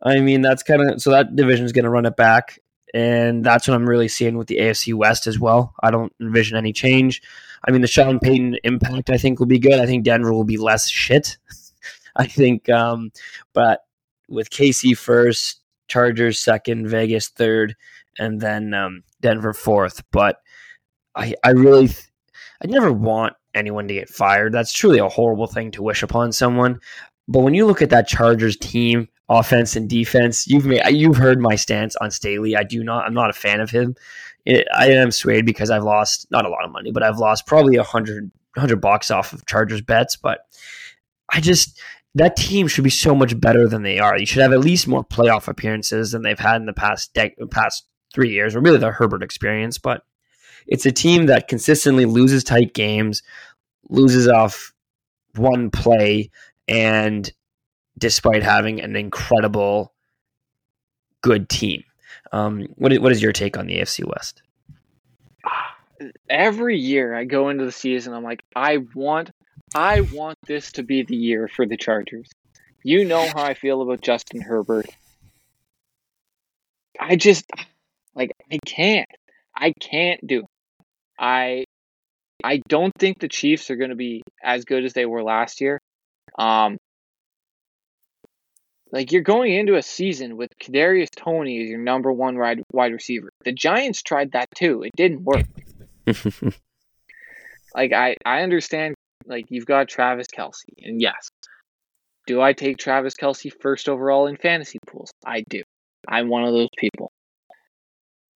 [0.00, 2.60] I mean, that's kind of so that division is going to run it back
[2.94, 5.74] and that's what I'm really seeing with the AFC West as well.
[5.82, 7.22] I don't envision any change.
[7.66, 9.80] I mean, the Sean Payton impact I think will be good.
[9.80, 11.38] I think Denver will be less shit.
[12.16, 13.12] I think, um,
[13.54, 13.84] but
[14.28, 17.76] with KC first, Chargers second, Vegas third,
[18.18, 20.02] and then um, Denver fourth.
[20.10, 20.40] But
[21.14, 22.08] I, I really, th-
[22.62, 24.52] I never want anyone to get fired.
[24.52, 26.80] That's truly a horrible thing to wish upon someone.
[27.28, 31.40] But when you look at that Chargers team, offense and defense, you've made you've heard
[31.40, 32.56] my stance on Staley.
[32.56, 33.06] I do not.
[33.06, 33.94] I'm not a fan of him.
[34.44, 37.46] It, I am swayed because I've lost not a lot of money, but I've lost
[37.46, 40.16] probably a hundred hundred bucks off of Chargers bets.
[40.16, 40.40] But
[41.32, 41.80] I just
[42.14, 44.18] that team should be so much better than they are.
[44.18, 47.34] You should have at least more playoff appearances than they've had in the past de-
[47.50, 49.78] past three years, or really the Herbert experience.
[49.78, 50.02] But
[50.66, 53.22] it's a team that consistently loses tight games,
[53.88, 54.72] loses off
[55.34, 56.30] one play,
[56.68, 57.32] and
[58.02, 59.94] despite having an incredible
[61.22, 61.84] good team.
[62.32, 64.42] Um, what is, what is your take on the AFC West?
[66.28, 69.30] every year I go into the season, I'm like, I want,
[69.72, 72.28] I want this to be the year for the Chargers.
[72.82, 74.86] You know how I feel about Justin Herbert.
[76.98, 77.44] I just,
[78.16, 79.08] like, I can't.
[79.54, 80.46] I can't do it.
[81.20, 81.64] I,
[82.42, 85.60] I don't think the Chiefs are going to be as good as they were last
[85.60, 85.80] year.
[86.36, 86.78] Um,
[88.92, 92.92] like you're going into a season with Kadarius Toney as your number one wide wide
[92.92, 93.30] receiver.
[93.44, 94.82] The Giants tried that too.
[94.82, 95.46] It didn't work.
[97.74, 98.94] like I I understand
[99.26, 101.30] like you've got Travis Kelce, and yes,
[102.26, 105.10] do I take Travis Kelce first overall in fantasy pools?
[105.24, 105.62] I do.
[106.06, 107.10] I'm one of those people.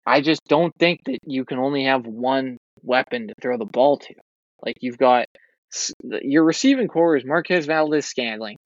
[0.05, 3.99] I just don't think that you can only have one weapon to throw the ball
[3.99, 4.15] to.
[4.65, 5.27] Like you've got
[6.03, 8.59] your receiving core is Marquez Valdes-Scantling,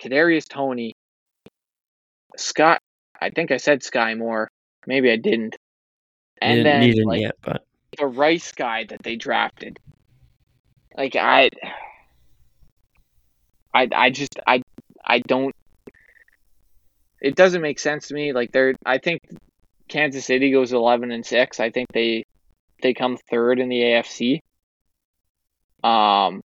[0.00, 0.93] Kadarius Toney,
[2.36, 2.80] Scott.
[3.20, 4.50] I think I said Skyy Moore.
[4.86, 5.56] Maybe I didn't.
[6.40, 7.64] And didn't then like, yet, but
[7.98, 9.78] the Rice guy that they drafted.
[10.96, 11.50] Like I,
[13.72, 14.62] I, I just I
[15.04, 15.54] I don't.
[17.20, 18.32] It doesn't make sense to me.
[18.32, 19.22] Like they're, I think
[19.88, 21.60] Kansas City goes eleven and six.
[21.60, 22.24] I think they
[22.82, 24.40] they come third in the AFC.
[25.82, 26.42] Um,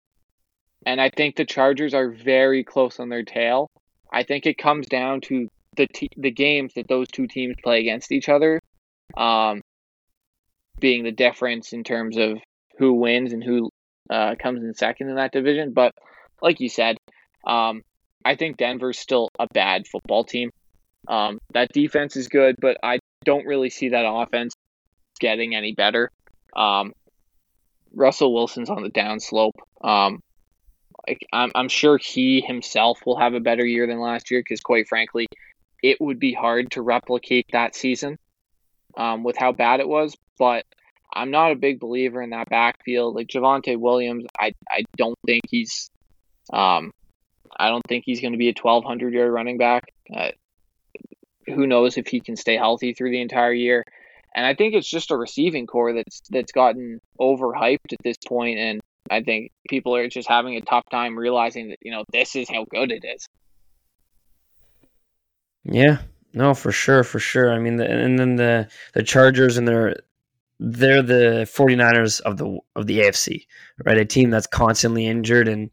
[0.86, 3.70] and I think the Chargers are very close on their tail.
[4.12, 8.12] I think it comes down to the the games that those two teams play against
[8.12, 8.60] each other,
[9.16, 9.60] um,
[10.78, 12.38] being the difference in terms of
[12.78, 13.70] who wins and who
[14.10, 15.72] uh, comes in second in that division.
[15.72, 15.92] But
[16.42, 16.96] like you said,
[17.46, 17.82] um,
[18.24, 20.50] I think Denver's still a bad football team.
[21.06, 24.54] Um, that defense is good, but I don't really see that offense
[25.20, 26.10] getting any better.
[26.56, 26.92] Um,
[27.94, 29.52] Russell Wilson's on the downslope.
[29.82, 30.20] Um,
[31.06, 34.60] like I'm, I'm sure he himself will have a better year than last year because,
[34.60, 35.26] quite frankly,
[35.84, 38.18] it would be hard to replicate that season
[38.96, 40.16] um, with how bad it was.
[40.38, 40.64] But
[41.12, 43.14] I'm not a big believer in that backfield.
[43.14, 45.90] Like Javonte Williams, I I don't think he's
[46.50, 46.90] um,
[47.54, 49.92] I don't think he's going to be a 1,200 yard running back.
[50.12, 50.30] Uh,
[51.46, 53.84] who knows if he can stay healthy through the entire year?
[54.34, 58.58] And I think it's just a receiving core that's that's gotten overhyped at this point,
[58.58, 58.80] and
[59.10, 62.48] I think people are just having a tough time realizing that you know this is
[62.48, 63.28] how good it is.
[65.64, 65.98] Yeah,
[66.34, 67.52] no, for sure, for sure.
[67.52, 69.96] I mean, the, and then the the Chargers and their
[70.60, 73.46] they're the 49ers of the of the AFC,
[73.84, 73.98] right?
[73.98, 75.70] A team that's constantly injured and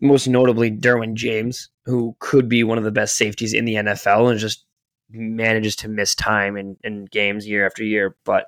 [0.00, 4.30] most notably Derwin James, who could be one of the best safeties in the NFL
[4.30, 4.64] and just
[5.10, 8.16] manages to miss time in, in games year after year.
[8.24, 8.46] But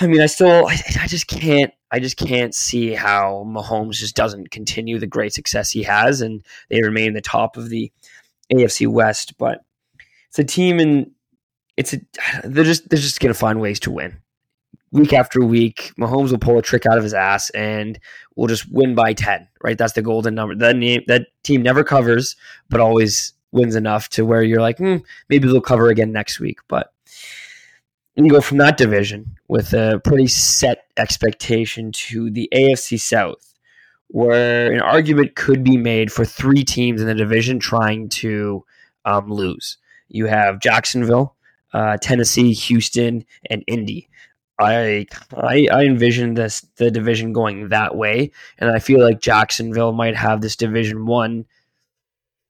[0.00, 4.16] I mean, I still, I, I just can't, I just can't see how Mahomes just
[4.16, 7.92] doesn't continue the great success he has, and they remain the top of the
[8.54, 9.36] AFC West.
[9.38, 9.64] But
[10.28, 11.10] it's a team, and
[11.76, 12.00] it's a,
[12.44, 14.20] they're just, they're just gonna find ways to win
[14.94, 17.98] week after week, Mahomes will pull a trick out of his ass and
[18.36, 19.76] we'll just win by 10, right?
[19.76, 20.54] That's the golden number.
[20.54, 22.36] That, name, that team never covers,
[22.70, 24.98] but always wins enough to where you're like, hmm,
[25.28, 26.60] maybe they'll cover again next week.
[26.68, 26.92] But
[28.14, 33.53] you go from that division with a pretty set expectation to the AFC South,
[34.14, 38.64] where an argument could be made for three teams in the division trying to
[39.04, 39.76] um, lose.
[40.06, 41.34] You have Jacksonville,
[41.72, 44.08] uh, Tennessee, Houston, and Indy.
[44.60, 45.06] I,
[45.36, 50.14] I I envision this the division going that way, and I feel like Jacksonville might
[50.14, 51.44] have this division one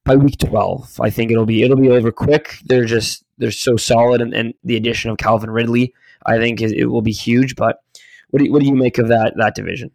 [0.05, 1.01] by week twelve.
[1.01, 2.59] I think it'll be it'll be over quick.
[2.67, 5.95] They're just they're so solid, and, and the addition of Calvin Ridley,
[6.27, 7.57] I think is, it will be huge.
[7.57, 7.79] But
[8.29, 9.91] what do you, what do you make of that that division?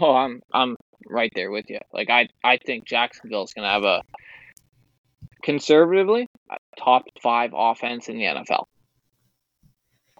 [0.00, 0.76] Oh, I'm I'm
[1.08, 1.78] right there with you.
[1.92, 4.02] Like I I think Jacksonville is going to have a
[5.42, 6.26] conservatively
[6.78, 8.64] top five offense in the NFL.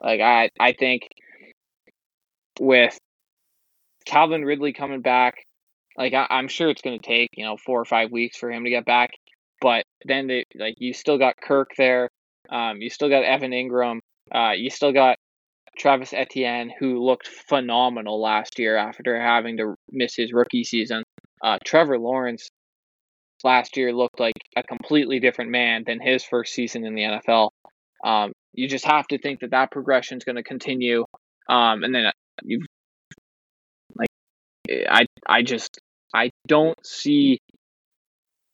[0.00, 1.08] Like I I think
[2.60, 2.98] with
[4.06, 5.44] Calvin Ridley coming back,
[5.96, 8.64] like I, am sure it's to take you know four or five weeks for him
[8.64, 9.10] to get back.
[9.60, 12.08] But then they like you still got Kirk there,
[12.48, 13.98] um, you still got Evan Engram,
[14.32, 15.18] uh, you still got
[15.78, 21.02] Travis Etienne who looked phenomenal last year after having to miss his rookie season.
[21.42, 22.48] Uh, Trevor Lawrence
[23.44, 27.50] last year looked like a completely different man than his first season in the NFL.
[28.04, 31.04] Um, you just have to think that that progression is going to continue.
[31.48, 32.12] Um, and then uh,
[32.42, 32.60] you
[33.94, 34.08] like,
[34.88, 35.78] I, I just,
[36.14, 37.38] I don't see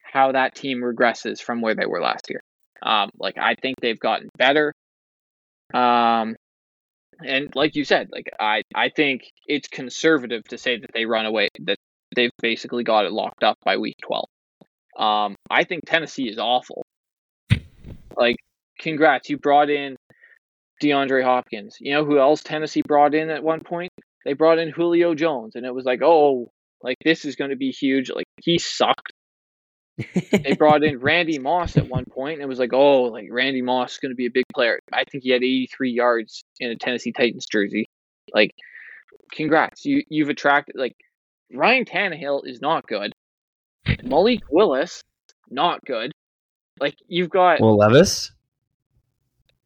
[0.02, 2.40] how that team regresses from where they were last year.
[2.82, 4.72] Um, like I think they've gotten better.
[5.72, 6.36] Um,
[7.24, 11.26] and like you said, like I, I think it's conservative to say that they run
[11.26, 11.78] away, that
[12.14, 14.24] they've basically got it locked up by week 12.
[14.96, 16.84] Um, I think Tennessee is awful.
[18.16, 18.36] Like
[18.78, 19.96] congrats, you brought in
[20.82, 21.76] DeAndre Hopkins.
[21.80, 23.92] You know who else Tennessee brought in at one point?
[24.24, 26.50] They brought in Julio Jones, and it was like, oh,
[26.82, 28.10] like this is going to be huge.
[28.10, 29.12] Like he sucked.
[29.96, 33.62] They brought in Randy Moss at one point, and it was like, oh, like Randy
[33.62, 34.80] Moss is going to be a big player.
[34.92, 37.86] I think he had 83 yards in a Tennessee Titans jersey.
[38.32, 38.54] Like,
[39.30, 40.96] congrats, you you've attracted like
[41.52, 43.12] Ryan Tannehill is not good.
[44.02, 45.02] Malik Willis,
[45.50, 46.12] not good.
[46.80, 48.32] Like you've got Will Levis.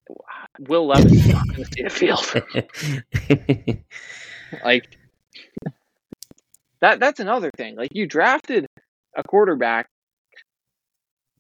[0.60, 2.24] Will Levis is not going to see the field.
[4.64, 4.98] like
[6.80, 7.76] that that's another thing.
[7.76, 8.66] Like you drafted
[9.16, 9.88] a quarterback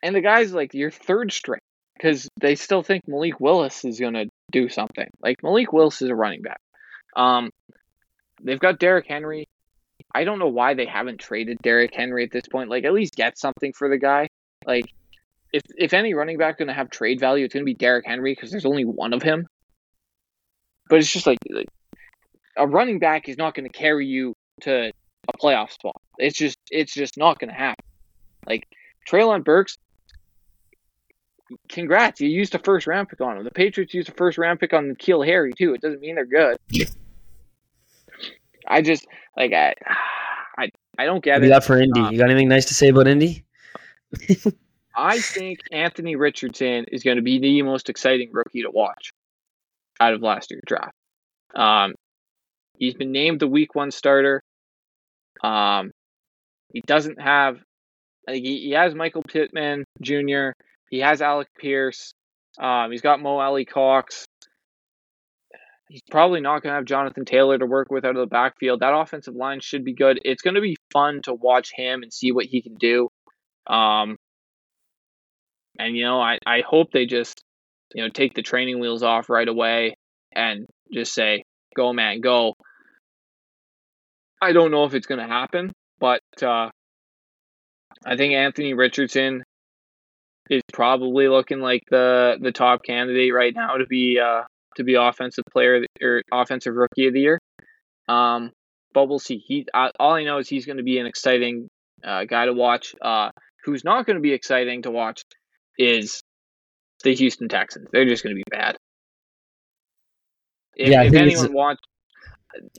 [0.02, 1.60] and the guy's like your third string
[1.94, 5.08] because they still think Malik Willis is going to do something.
[5.20, 6.60] Like Malik Willis is a running back.
[7.16, 7.50] Um
[8.42, 9.48] they've got Derrick Henry.
[10.14, 12.70] I don't know why they haven't traded Derrick Henry at this point.
[12.70, 14.28] Like at least get something for the guy.
[14.66, 14.92] Like
[15.52, 18.06] if if any running back going to have trade value, it's going to be Derrick
[18.06, 19.46] Henry because there's only one of him.
[20.88, 21.68] But it's just like, like
[22.56, 24.90] a running back is not going to carry you to
[25.28, 26.00] a playoff spot.
[26.18, 27.84] It's just it's just not going to happen.
[28.46, 28.66] Like
[29.08, 29.78] Treylon Burks,
[31.68, 33.44] congrats, you used a first round pick on him.
[33.44, 35.74] The Patriots used a first round pick on N'Keal Harry too.
[35.74, 36.58] It doesn't mean they're good.
[38.66, 39.74] I just like I
[40.58, 41.46] I I don't get What it.
[41.46, 42.00] you got for Indy?
[42.00, 43.44] Um, you got anything nice to say about Indy?
[44.96, 49.12] I think Anthony Richardson is going to be the most exciting rookie to watch
[50.00, 50.92] out of last year's draft.
[51.54, 51.94] Um,
[52.76, 54.42] he's been named the Week One starter.
[55.42, 55.92] Um,
[56.72, 57.58] he doesn't have.
[58.26, 60.50] I think he, he has Michael Pittman Jr.
[60.90, 62.14] He has Alec Pierce.
[62.58, 64.26] Um, he's got Mo Alie-Cox.
[65.88, 68.80] He's probably not going to have Jonathan Taylor to work with out of the backfield.
[68.80, 70.20] That offensive line should be good.
[70.24, 73.08] It's going to be fun to watch him and see what he can do.
[73.66, 74.18] Um,
[75.78, 77.42] and you know, I, I hope they just
[77.94, 79.94] you know take the training wheels off right away
[80.32, 81.44] and just say,
[81.76, 82.54] "Go, man, go."
[84.40, 86.70] I don't know if it's going to happen, but uh,
[88.06, 89.42] I think Anthony Richardson
[90.50, 94.42] is probably looking like the the top candidate right now to be uh,
[94.76, 97.38] to be offensive player or offensive rookie of the year.
[98.08, 98.52] Um,
[98.94, 99.38] but we'll see.
[99.38, 101.68] He uh, all I know is he's going to be an exciting
[102.04, 102.94] uh, guy to watch.
[103.00, 103.30] Uh,
[103.64, 105.22] who's not going to be exciting to watch
[105.78, 106.22] is
[107.04, 107.88] the Houston Texans.
[107.92, 108.76] They're just going to be bad.
[110.74, 111.82] If, Yeah, if anyone wants,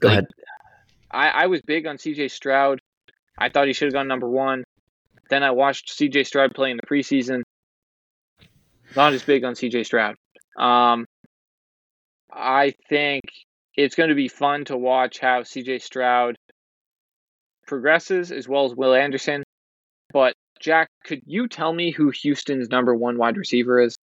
[0.00, 0.26] Go like, ahead.
[1.10, 2.80] I, I was big on CJ Stroud.
[3.38, 4.64] I thought he should have gone number one.
[5.28, 7.42] Then I watched CJ Stroud play in the preseason.
[8.96, 10.16] Not as big on CJ Stroud.
[10.58, 11.06] Um,
[12.32, 13.22] I think
[13.76, 16.36] it's going to be fun to watch how CJ Stroud
[17.66, 19.44] progresses as well as Will Anderson.
[20.12, 23.96] But Jack, could you tell me who Houston's number one wide receiver is?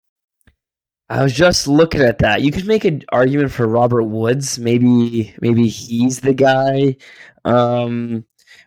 [1.09, 2.43] I was just looking at that.
[2.43, 4.59] You could make an argument for Robert Woods.
[4.59, 6.97] Maybe maybe he's the guy.
[7.45, 8.25] Um,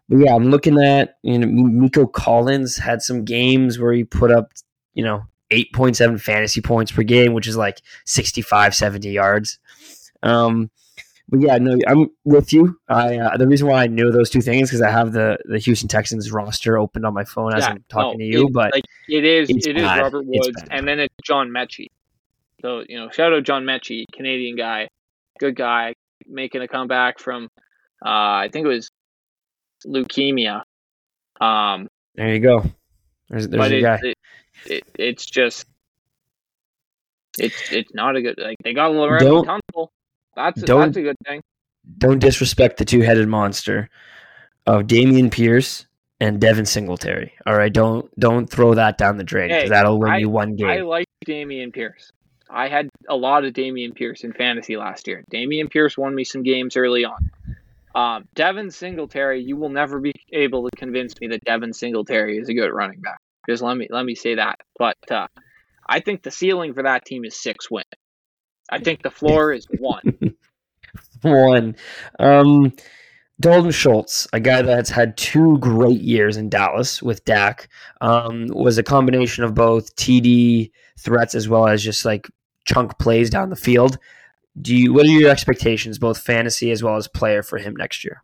[0.07, 4.31] but yeah, I'm looking at you know Nico Collins had some games where he put
[4.31, 4.53] up
[4.93, 9.59] you know 8.7 fantasy points per game, which is like 65, 70 yards.
[10.23, 10.69] Um,
[11.27, 12.79] but yeah, no, I'm with you.
[12.87, 15.59] I uh, the reason why I know those two things because I have the the
[15.59, 18.47] Houston Texans roster opened on my phone as Yeah, I'm talking no, to you.
[18.47, 20.01] it- but like it is, it is bad.
[20.01, 21.87] Robert Woods, and then it's John Metchie.
[22.61, 24.89] So you know, shout out John Metchie, Canadian guy,
[25.39, 25.93] good guy,
[26.25, 27.45] making a comeback from,
[28.03, 28.89] uh, I think it was
[29.85, 30.63] leukemia.
[31.39, 32.63] Um, there you go.
[33.29, 33.99] There's there's your it, guy.
[34.01, 34.17] it,
[34.65, 35.65] it, it's just,
[37.37, 39.87] it's it's not a good like they got Don't- Tunsil.
[40.35, 41.41] That's that's a good thing.
[41.97, 43.89] don't disrespect the two headed monster
[44.65, 45.85] of Dameon Pierce
[46.21, 47.33] and Devin Singletary.
[47.45, 50.29] All right, don't don't throw that down the drain because Hey, that'll win I- you
[50.29, 50.67] one game.
[50.67, 52.11] I like Dameon Pierce.
[52.49, 55.23] I had a lot of Dameon Pierce in fantasy last year.
[55.29, 57.29] Damian Pierce won me some games early on.
[57.93, 62.49] Um, Devin Singletary, you will never be able to convince me that Devin Singletary is
[62.49, 63.19] a good running back.
[63.49, 64.59] Just let me let me say that.
[64.77, 65.27] But uh,
[65.87, 67.85] I think the ceiling for that team is six wins.
[68.71, 70.35] I think the floor is one.
[71.23, 71.75] one.
[72.19, 72.73] Um,
[73.41, 77.69] Dalton Schultz, a guy that's had two great years in Dallas with Dak,
[78.01, 80.69] um, was a combination of both TD
[80.99, 82.29] threats as well as just like
[82.65, 83.97] chunk plays down the field.
[84.61, 84.93] Do you?
[84.93, 88.21] What are your expectations, both fantasy as well as player, for him next year?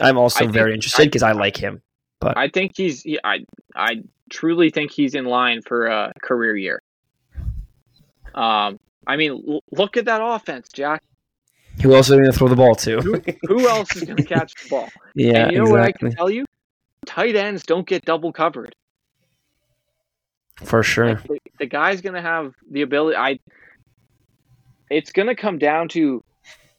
[0.00, 1.82] I'm also think- very interested I- because I like him.
[2.22, 3.02] I think he's.
[3.02, 3.44] He, I
[3.74, 6.82] I truly think he's in line for a career year.
[8.34, 11.02] Um, I mean, l- look at that offense, Jack.
[11.82, 13.00] Who else are going to throw the ball to?
[13.00, 14.88] Who, who else is going to catch the ball?
[15.14, 16.44] yeah, and you know what I can tell you?
[17.06, 18.74] Tight ends don't get double covered.
[20.56, 21.14] For sure.
[21.14, 23.16] Like, the, the guy's going to have the ability.
[23.16, 23.38] I
[24.90, 26.22] it's going to come down to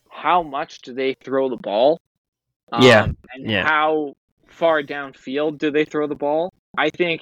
[0.09, 2.01] how much do they throw the ball?
[2.79, 3.65] Yeah, Um, and yeah.
[3.65, 4.15] how
[4.49, 6.51] far downfield do they throw the ball?
[6.77, 7.21] I think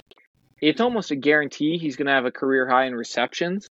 [0.62, 3.68] it's almost a guarantee he's going to have a career high in receptions.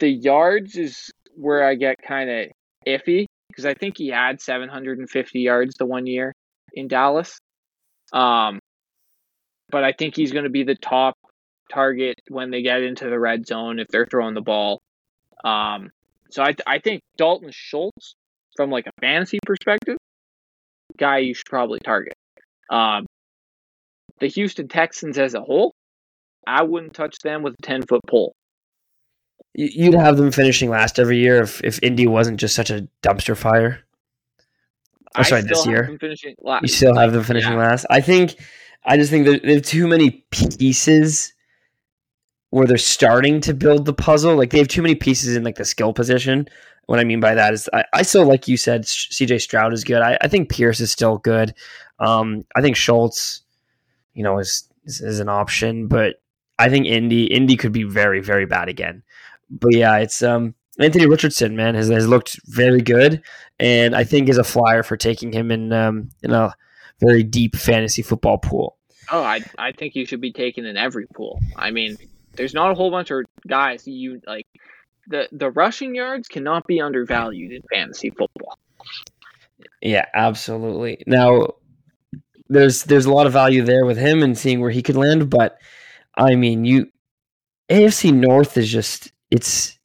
[0.00, 2.46] The yards is where I get kind of
[2.86, 6.32] iffy because I think he had 750 yards the one year
[6.72, 7.38] in Dallas.
[8.12, 8.58] Um,
[9.70, 11.14] but I think he's going to be the top
[11.70, 14.80] target when they get into the red zone if they're throwing the ball.
[15.44, 15.90] Um,
[16.30, 18.14] so I, I think Dalton Schultz,
[18.56, 19.96] from like a fantasy perspective,
[20.96, 22.14] guy you should probably target.
[22.70, 23.06] Um,
[24.20, 25.74] the Houston Texans as a whole,
[26.46, 28.34] I wouldn't touch them with a 10 foot pole.
[29.54, 32.88] You- You'd have them finishing last every year if, if Indy wasn't just such a
[33.02, 33.80] dumpster fire.
[35.16, 35.98] Oh, sorry, this year?
[36.62, 37.58] You still have them finishing yeah.
[37.58, 37.86] last.
[37.90, 38.36] I think.
[38.84, 41.32] I just think there, there are too many pieces
[42.50, 44.36] where they're starting to build the puzzle.
[44.36, 46.48] Like they have too many pieces in like the skill position.
[46.86, 49.40] What I mean by that is, I, I still like you said, C.J.
[49.40, 50.00] Stroud is good.
[50.00, 51.54] I, I think Pierce is still good.
[52.00, 53.42] Um, I think Schultz,
[54.14, 56.22] you know, is, is is an option, but
[56.58, 59.02] I think Indy Indy could be very very bad again.
[59.50, 63.22] But yeah, it's um Anthony Richardson, man, has, has looked very good,
[63.58, 66.54] and I think is a flyer for taking him in um in a
[67.00, 68.76] very deep fantasy football pool.
[69.10, 71.40] Oh, I I think you should be taken in every pool.
[71.56, 71.96] I mean,
[72.34, 74.46] there's not a whole bunch of guys you like.
[75.08, 78.58] The the rushing yards cannot be undervalued in fantasy football.
[79.80, 81.02] Yeah, absolutely.
[81.06, 81.54] Now,
[82.48, 85.30] there's there's a lot of value there with him and seeing where he could land,
[85.30, 85.58] but
[86.16, 86.86] I mean, you
[87.68, 89.78] AFC North is just it's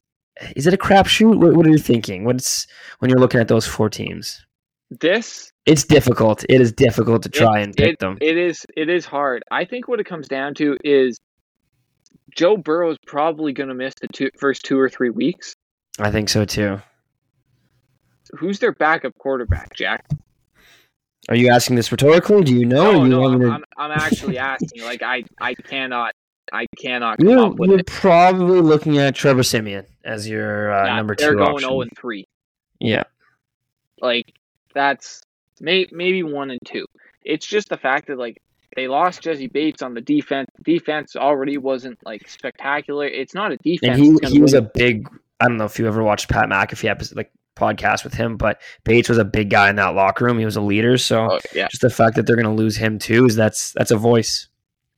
[0.56, 1.38] is it a crapshoot?
[1.38, 2.26] What, what are you thinking?
[2.26, 2.68] What's
[3.00, 4.46] when you're looking at those four teams?
[4.90, 6.44] This It's difficult.
[6.50, 8.18] It is difficult to try and pick it, them.
[8.22, 9.44] it is it is hard.
[9.52, 11.20] I think what it comes down to is
[12.36, 15.56] Joe Burrow is probably going to miss the two, first two or three weeks.
[16.00, 16.82] I think so too.
[18.38, 20.06] Who's their backup quarterback, Jack?
[21.30, 22.44] Are you asking this rhetorically?
[22.44, 22.92] Do you know?
[22.92, 24.84] No, you no, I'm, to- I'm, I'm actually asking.
[24.84, 26.14] Like, I, I cannot,
[26.52, 30.86] I cannot come you're, up with you're probably looking at Trevor Siemian as your uh,
[30.86, 31.70] Yeah, number they're two going option.
[31.70, 32.28] 0 and 3.
[32.80, 33.04] Yeah,
[34.02, 34.34] Like,
[34.74, 35.22] that's
[35.62, 36.86] may, maybe one and two.
[37.24, 38.42] It's just the fact that like
[38.76, 40.50] they lost Jessie Bates on the defense.
[40.64, 43.06] Defense already wasn't like spectacular.
[43.06, 43.98] It's not a defense.
[43.98, 45.08] and he he was a big.
[45.40, 48.62] I don't know if you ever watched Pat McAfee episode, like podcast with him, but
[48.84, 50.40] Bates was a big guy in that locker room.
[50.40, 52.76] He was a leader, so Oh, yeah, just the fact that they're going to lose
[52.78, 54.48] him too is that's that's a voice.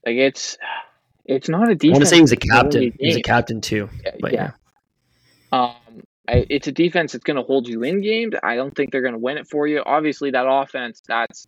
[0.04, 0.56] like it's
[1.24, 1.92] it's not a I defense.
[1.92, 2.92] want to say he was a that's gonna win captain.
[3.00, 3.88] He's a captain too,
[4.20, 4.52] but yeah.
[5.52, 5.74] Um,
[6.28, 8.34] I, it's a defense that's going to hold you in games.
[8.42, 9.82] I don't think they're going to win it for you.
[9.86, 11.00] Obviously, that offense.
[11.06, 11.46] That's.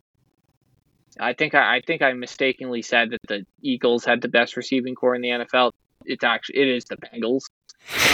[1.18, 4.94] I think I, I think I mistakenly said that the Eagles had the best receiving
[4.94, 5.72] core in the NFL.
[6.04, 7.42] It's actually it is the Bengals.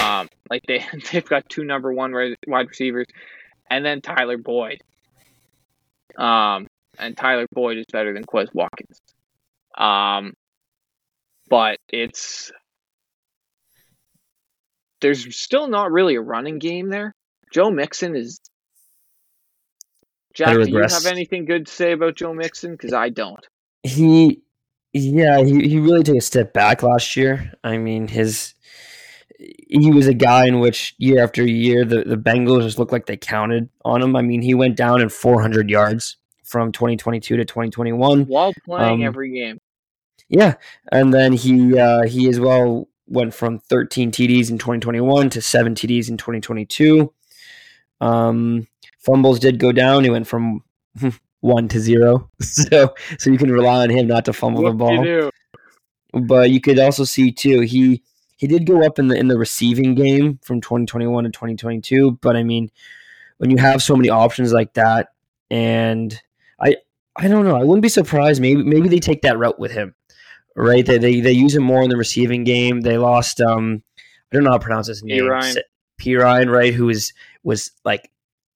[0.03, 2.13] Um, like they they've got two number one
[2.47, 3.07] wide receivers,
[3.71, 4.83] and then Tyler Boyd.
[6.17, 6.69] Um,
[6.99, 9.01] and Tyler Boyd is better than Quez Watkins.
[9.77, 10.35] Um,
[11.49, 12.53] but it's
[15.01, 17.15] there's still not really a running game there.
[17.53, 18.41] Joe Mixon is.
[20.33, 22.73] Jack, do you have anything good to say about Joe Mixon?
[22.73, 23.47] Because I don't.
[23.83, 24.41] He,
[24.93, 27.53] yeah, he, he really took a step back last year.
[27.63, 28.54] I mean, his
[29.39, 33.07] he was a guy in which year after year the, the Bengals just looked like
[33.07, 34.17] they counted on him.
[34.17, 38.27] I mean, he went down in 400 yards from 2022 to 2021.
[38.27, 39.61] While playing Um, every game,
[40.29, 40.55] Yeah,
[40.93, 45.75] and then he uh, he as well went from 13 TDs in 2021 to seven
[45.75, 47.13] TDs in 2022.
[48.01, 48.67] Um,
[48.99, 50.05] fumbles did go down.
[50.05, 50.63] He went from
[51.41, 54.93] one to zero, so so you can rely on him not to fumble the what
[54.93, 55.31] you ball.
[56.13, 58.03] But you could also see too he
[58.37, 62.19] he did go up in the in the receiving game from 2021 to 2022.
[62.21, 62.71] But I mean,
[63.39, 65.13] when you have so many options like that,
[65.51, 66.21] and
[66.61, 66.77] I
[67.17, 68.41] I don't know, I wouldn't be surprised.
[68.41, 69.95] Maybe maybe they take that route with him,
[70.57, 70.85] right?
[70.85, 72.81] They they, they use him more in the receiving game.
[72.81, 75.27] They lost um I don't know how to pronounce his name.
[75.27, 75.57] Ryan.
[75.97, 76.75] P Ryan, right?
[76.75, 77.13] Who was
[77.45, 78.11] was like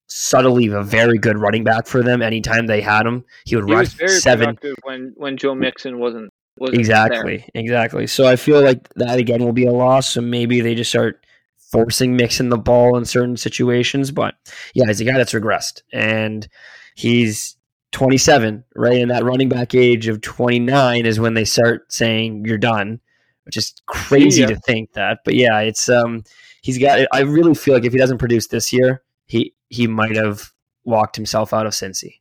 [0.09, 2.21] subtly a very good running back for them.
[2.21, 5.55] Anytime they had him, he would He rush was very seven productive when when Joe
[5.55, 6.81] Mixon wasn't wasn't there.
[6.81, 8.07] Exactly, exactly.
[8.07, 10.11] So I feel like that again will be a loss.
[10.11, 11.25] So maybe they just start
[11.59, 14.11] forcing Mixon the ball in certain situations.
[14.11, 14.35] But
[14.75, 16.49] yeah, he's a guy that's regressed, and
[16.95, 17.57] he's
[17.93, 19.01] 27, right?
[19.01, 23.01] And that running back age of 29 is when they start saying you're done,
[23.45, 24.49] which is crazy ya.
[24.49, 25.21] to think that.
[25.25, 26.25] But yeah, it's um,
[26.63, 27.07] he's got.
[27.13, 30.53] I really feel like if he doesn't produce this year, he he might have
[30.85, 32.21] walked himself out of Cincy.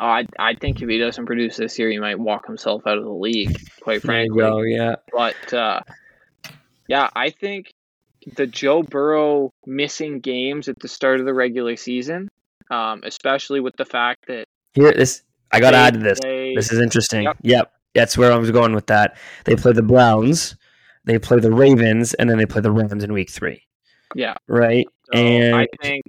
[0.00, 2.98] Uh, I I think if he doesn't produce this year, he might walk himself out
[2.98, 3.56] of the league.
[3.82, 4.94] Quite frankly, go, yeah.
[5.12, 5.80] But uh,
[6.86, 7.72] yeah, I think
[8.36, 12.28] the Joe Burrow missing games at the start of the regular season,
[12.70, 14.44] um, especially with the fact that
[14.74, 16.20] Here, this I got to add to this.
[16.20, 17.22] play- This is interesting.
[17.24, 17.36] Yep.
[17.42, 17.72] Yep.
[17.94, 19.16] That's where I was going with that.
[19.44, 20.56] They play the Browns,
[21.04, 23.62] they play the Ravens, and then they play the Rams in week three.
[24.14, 24.34] yeah.
[24.46, 24.86] Right?
[25.12, 26.04] So I And- think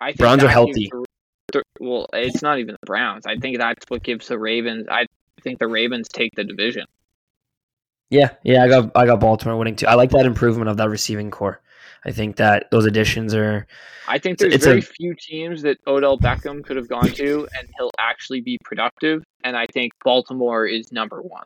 [0.00, 0.90] I think Browns are healthy.
[1.52, 3.26] Gives the- the- well, it's not even the Browns.
[3.26, 4.86] I think that's what gives the Ravens.
[4.90, 5.06] I
[5.42, 6.84] think the Ravens take the division.
[8.10, 9.86] Yeah, yeah, I got I got Baltimore winning too.
[9.86, 11.60] I like that improvement of that receiving core.
[12.04, 13.66] I think that those additions are
[14.06, 17.68] I think there's very a- few teams that Odell Beckham could have gone to, and
[17.76, 19.24] he'll actually be productive.
[19.42, 21.44] And I think Baltimore is number one.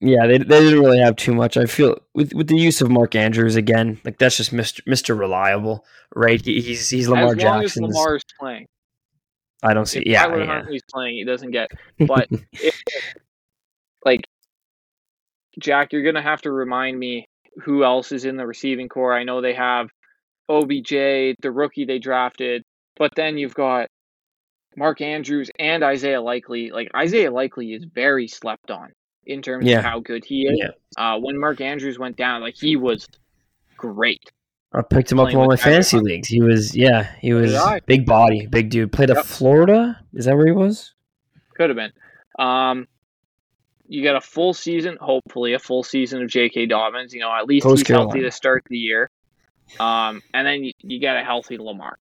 [0.00, 1.56] Yeah, they, they didn't really have too much.
[1.56, 4.80] I feel with with the use of Mark Andrews again, like that's just Mr.
[4.86, 5.18] Mr.
[5.18, 5.84] Reliable,
[6.14, 6.40] right?
[6.40, 7.88] He, he's he's Lamar as long Jackson's.
[7.90, 8.66] as Lamar is playing,
[9.62, 10.00] I don't see.
[10.00, 10.46] if Yeah, Tyler yeah.
[10.46, 11.70] Huntley's playing, he doesn't get.
[12.06, 12.80] But if,
[14.04, 14.20] like
[15.58, 17.26] Jack, you're gonna have to remind me
[17.64, 19.12] who else is in the receiving core.
[19.12, 19.88] I know they have
[20.48, 22.62] OBJ, the rookie they drafted,
[22.96, 23.88] but then you've got
[24.76, 26.70] Mark Andrews and Isaiah Likely.
[26.70, 28.92] Like Isaiah Likely is very slept on
[29.28, 29.78] in terms Yeah.
[29.78, 30.58] of how good he is.
[30.58, 30.70] Yeah.
[30.96, 33.06] Uh, when Mark Andrews went down, like he was
[33.76, 34.22] great.
[34.74, 36.28] I picked him up in one of my fantasy leagues.
[36.28, 37.56] He was yeah, he was
[37.86, 38.92] big body, big dude.
[38.92, 39.18] Played Yep.
[39.18, 40.00] at Florida.
[40.14, 40.94] Is that where he was?
[41.54, 41.92] Could have been.
[42.38, 42.86] Um,
[43.86, 46.66] you got a full season, hopefully a full season of J.K.
[46.66, 47.14] Dobbins.
[47.14, 49.08] You know, at least Post he's healthy to start the year.
[49.80, 51.98] Um, and then you, you get a healthy Lamar.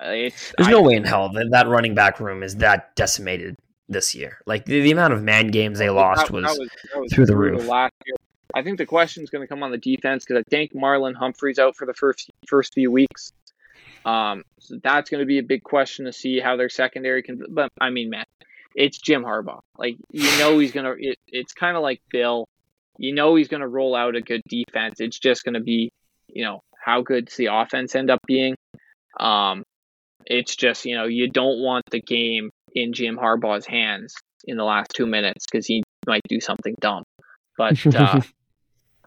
[0.00, 2.94] Uh, It's There's I- no way in hell that that running back room is that
[2.96, 3.56] decimated
[3.88, 4.38] this year.
[4.46, 7.26] Like the, the amount of man games they lost that- was, that that was through
[7.26, 7.66] the roof.
[7.66, 8.16] Last year.
[8.54, 11.14] I think the question is going to come on the defense because I think Marlon
[11.14, 13.32] Humphrey's out for the first first few weeks.
[14.04, 17.42] Um, so that's going to be a big question to see how their secondary can.
[17.50, 18.24] But I mean, man,
[18.74, 19.60] it's Jim Harbaugh.
[19.76, 20.94] Like you know he's gonna.
[20.96, 22.46] It, it's kind of like Bill.
[22.98, 25.00] You know he's going to roll out a good defense.
[25.00, 25.90] It's just going to be,
[26.28, 28.54] you know, how good's the offense end up being.
[29.20, 29.64] Um,
[30.24, 34.14] it's just you know you don't want the game in Jim Harbaugh's hands
[34.44, 37.02] in the last two minutes because he might do something dumb.
[37.58, 38.20] But uh,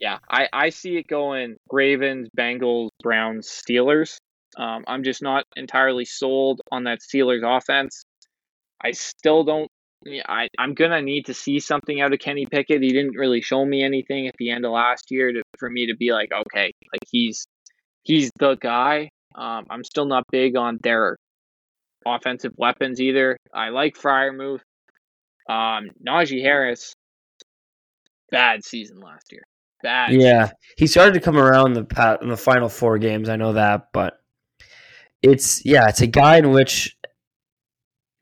[0.01, 4.17] yeah, I, I see it going Ravens, Bengals, Browns, Steelers.
[4.57, 8.03] Um, I'm just not entirely sold on that Steelers offense.
[8.83, 9.69] I still don't.
[10.27, 12.81] I, I'm gonna need to see something out of Kenny Pickett.
[12.81, 15.87] He didn't really show me anything at the end of last year to, for me
[15.87, 17.45] to be like, okay, like he's
[18.03, 19.11] he's the guy.
[19.35, 21.17] Um, I'm still not big on their
[22.05, 23.37] offensive weapons either.
[23.53, 24.61] I like Freiermuth.
[25.49, 26.95] Um, Najee Harris,
[28.31, 29.43] bad season last year.
[29.81, 30.11] Bad.
[30.11, 33.29] yeah, he started to come around the pat in the final four games.
[33.29, 34.19] I know that, but
[35.21, 36.97] it's yeah, it's a guy in which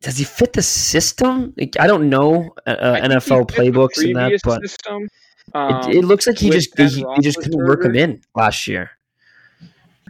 [0.02, 1.56] does he fit the system?
[1.80, 5.10] I don't know uh, uh, I NFL playbooks and that, but system.
[5.54, 8.68] Um, it, it looks like he just he, he just couldn't work him in last
[8.68, 8.92] year.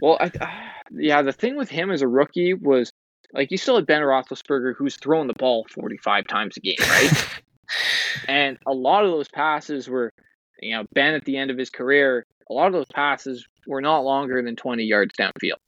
[0.02, 0.30] Well, I,
[0.92, 2.92] yeah, the thing with him as a rookie was
[3.32, 7.40] like you still had Ben Roethlisberger who's throwing the ball 45 times a game, right?
[8.28, 10.10] and a lot of those passes were,
[10.60, 13.80] you know, Ben at the end of his career, a lot of those passes were
[13.80, 15.58] not longer than 20 yards downfield.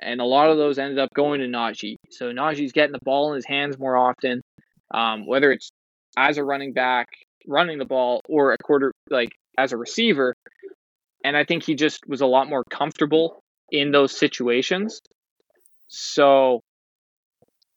[0.00, 1.96] And a lot of those ended up going to Najee.
[2.10, 4.40] So Najee's getting the ball in his hands more often,
[4.92, 5.70] um, whether it's
[6.16, 7.08] as a running back,
[7.46, 10.34] running the ball, or a quarter, like as a receiver.
[11.24, 15.00] And I think he just was a lot more comfortable in those situations.
[15.88, 16.62] So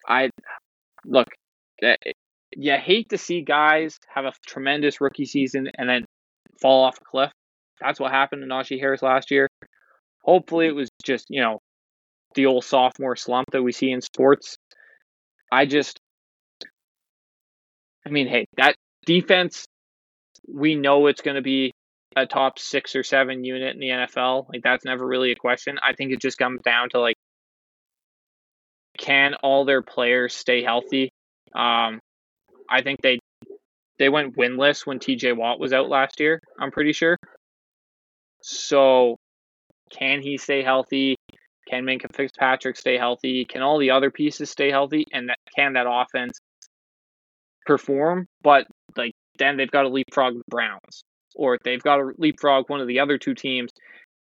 [0.07, 0.29] I
[1.05, 1.27] look,
[1.81, 1.95] eh,
[2.55, 6.05] you hate to see guys have a tremendous rookie season and then
[6.61, 7.31] fall off a cliff.
[7.81, 9.49] That's what happened to Najee Harris last year.
[10.23, 11.59] Hopefully, it was just you know
[12.35, 14.57] the old sophomore slump that we see in sports.
[15.51, 15.99] I just,
[18.05, 18.75] I mean, hey, that
[19.05, 19.65] defense,
[20.51, 21.71] we know it's going to be
[22.15, 24.47] a top six or seven unit in the NFL.
[24.51, 25.77] Like that's never really a question.
[25.81, 27.15] I think it just comes down to like,
[29.03, 31.11] can all their players stay healthy?
[31.53, 31.99] Um,
[32.69, 33.19] I think they
[33.99, 36.39] they went winless when TJ Watt was out last year.
[36.59, 37.17] I'm pretty sure.
[38.41, 39.17] So,
[39.91, 41.15] can he stay healthy?
[41.69, 43.45] Can Minkah Fitzpatrick stay healthy?
[43.45, 45.05] Can all the other pieces stay healthy?
[45.13, 46.39] And that, can that offense
[47.65, 48.27] perform?
[48.41, 51.03] But like then they've got to leapfrog the Browns,
[51.35, 53.71] or they've got to leapfrog one of the other two teams.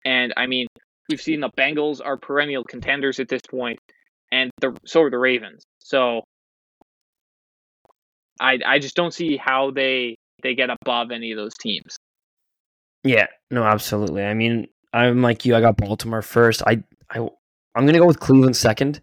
[0.05, 0.67] And I mean,
[1.09, 3.79] we've seen the Bengals are perennial contenders at this point,
[4.33, 5.63] and the so are the Ravens.
[5.79, 6.23] So
[8.41, 11.97] I I just don't see how they they get above any of those teams.
[13.05, 14.25] Yeah, no, absolutely.
[14.25, 15.57] I mean, I'm like you.
[15.57, 16.63] I got Baltimore first.
[16.67, 17.19] I, I,
[17.75, 19.01] I'm gonna go with Cleveland second.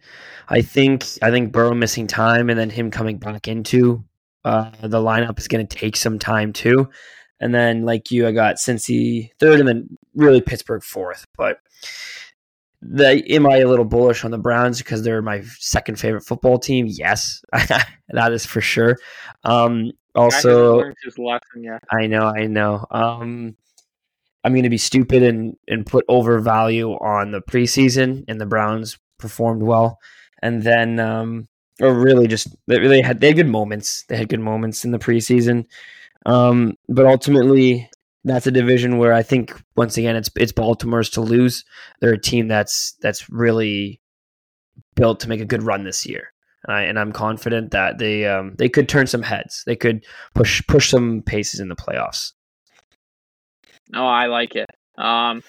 [0.49, 4.03] I think I think Burrow missing time and then him coming back into
[4.45, 6.89] uh, the lineup is gonna take some time too.
[7.39, 11.25] And then, like you, I got Cincy third, and then really Pittsburgh fourth.
[11.37, 11.59] But
[12.81, 16.59] the am I a little bullish on the Browns because they're my second favorite football
[16.59, 16.85] team?
[16.87, 17.43] Yes,
[18.09, 18.97] that is for sure.
[19.43, 20.83] Um, also,
[21.55, 21.79] yeah.
[21.91, 22.85] I know, I know.
[22.91, 23.55] Um,
[24.43, 28.45] I'm going to be stupid and and put over value on the preseason, and the
[28.45, 29.99] Browns performed well,
[30.41, 31.47] and then um,
[31.81, 34.05] or really just they really had they had good moments.
[34.07, 35.65] They had good moments in the preseason,
[36.25, 37.89] um, but ultimately
[38.23, 41.63] that's a division where I think once again it's it's Baltimore's to lose.
[42.01, 44.01] They're a team that's that's really
[44.95, 46.33] built to make a good run this year.
[46.63, 49.63] And, I, and I'm confident that they um, they could turn some heads.
[49.65, 52.33] They could push push some paces in the playoffs.
[53.93, 54.67] Oh, I like it.
[54.97, 55.43] Um,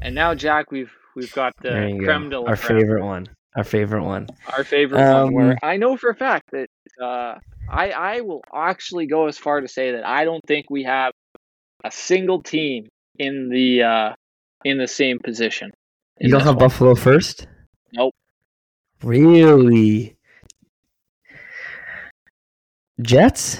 [0.00, 2.80] and now, Jack, we've we've got the creme de la our creme.
[2.80, 3.28] favorite one.
[3.54, 4.28] Our favorite one.
[4.56, 5.34] Our favorite um, one.
[5.34, 6.68] Where I know for a fact that
[7.00, 7.38] uh,
[7.70, 11.11] I I will actually go as far to say that I don't think we have
[11.84, 14.12] a single team in the uh,
[14.64, 15.70] in the same position.
[16.20, 16.68] You don't have one.
[16.68, 17.46] Buffalo first?
[17.92, 18.14] Nope.
[19.02, 20.16] Really?
[23.00, 23.58] Jets?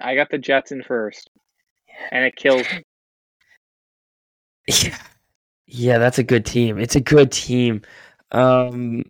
[0.00, 1.30] I got the Jets in first,
[2.10, 2.82] and it kills me.
[4.68, 4.98] Yeah,
[5.66, 6.78] yeah, that's a good team.
[6.78, 7.82] It's a good team.
[8.30, 9.04] Um,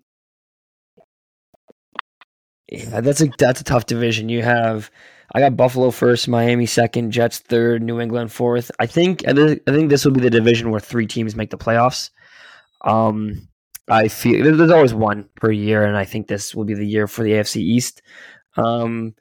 [2.69, 4.29] yeah, that's a that's a tough division.
[4.29, 4.91] You have
[5.33, 8.71] I got Buffalo first, Miami second, Jets third, New England fourth.
[8.79, 12.11] I think I think this will be the division where three teams make the playoffs.
[12.83, 13.49] Um,
[13.89, 17.07] I feel there's always one per year, and I think this will be the year
[17.07, 18.03] for the AFC East.
[18.57, 19.15] Um,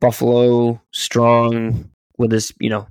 [0.00, 2.86] Buffalo strong with this, you know,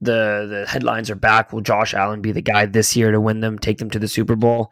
[0.00, 1.52] the the headlines are back.
[1.52, 4.08] Will Josh Allen be the guy this year to win them, take them to the
[4.08, 4.70] Super Bowl?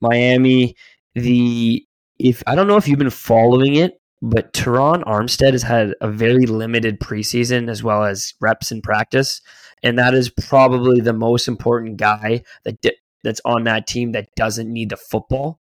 [0.00, 0.76] Miami,
[1.14, 1.84] the
[2.18, 6.10] if I don't know if you've been following it, but Terron Armstead has had a
[6.10, 9.40] very limited preseason as well as reps in practice,
[9.82, 14.28] and that is probably the most important guy that di- that's on that team that
[14.34, 15.60] doesn't need the football.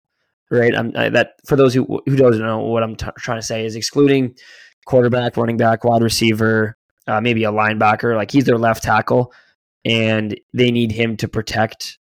[0.51, 3.65] Right, I, that for those who who doesn't know what I'm t- trying to say
[3.65, 4.35] is excluding
[4.85, 6.77] quarterback, running back, wide receiver,
[7.07, 8.15] uh, maybe a linebacker.
[8.15, 9.33] Like he's their left tackle,
[9.83, 11.97] and they need him to protect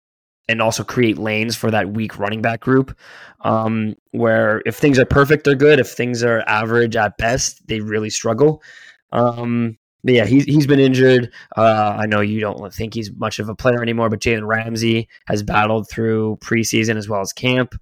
[0.51, 2.97] and also create lanes for that weak running back group.
[3.43, 5.81] Um, where if things are perfect, they're good.
[5.81, 8.63] If things are average at best, they really struggle.
[9.13, 11.33] Um, but yeah, he's he's been injured.
[11.57, 15.09] Uh, I know you don't think he's much of a player anymore, but Jalen Ramsey
[15.27, 17.75] has battled through preseason as well as camp.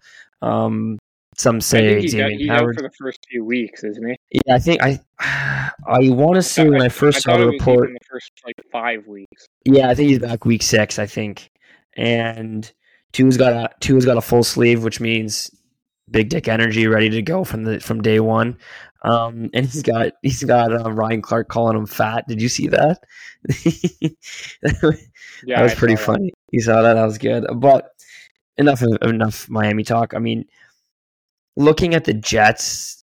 [0.42, 0.98] Um,
[1.36, 4.40] some say he's got, he's Howard for the first few weeks, isn't he?
[4.44, 7.90] Yeah, I think I I want to say when I first I saw the report,
[7.92, 9.46] the first like five weeks.
[9.64, 10.98] Yeah, I think he's back week six.
[10.98, 11.50] I think
[11.98, 12.72] and
[13.12, 15.50] Tua's got a Tua's got a full sleeve, which means
[16.10, 18.56] big dick energy, ready to go from the from day one.
[19.02, 22.26] Um, and he's got he's got uh, Ryan Clark calling him fat.
[22.28, 23.00] Did you see that?
[25.44, 26.30] yeah, that was pretty funny.
[26.30, 26.52] That.
[26.52, 26.94] You saw that?
[26.94, 27.46] That was good.
[27.56, 27.90] But
[28.56, 30.14] enough of, enough Miami talk.
[30.14, 30.44] I mean,
[31.56, 33.04] looking at the Jets,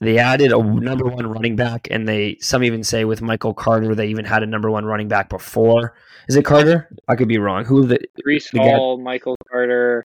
[0.00, 3.94] they added a number one running back, and they some even say with Michael Carter
[3.94, 5.94] they even had a number one running back before.
[6.28, 6.88] Is it Carter?
[7.08, 7.64] I could be wrong.
[7.64, 10.04] Who the Breece Hall, Michael Carter,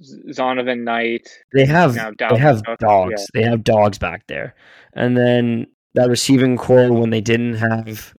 [0.00, 1.28] Zonovan Knight.
[1.52, 3.28] They have they have dogs.
[3.34, 3.40] Yeah.
[3.40, 4.54] They have dogs back there,
[4.94, 8.14] and then that receiving core when they didn't have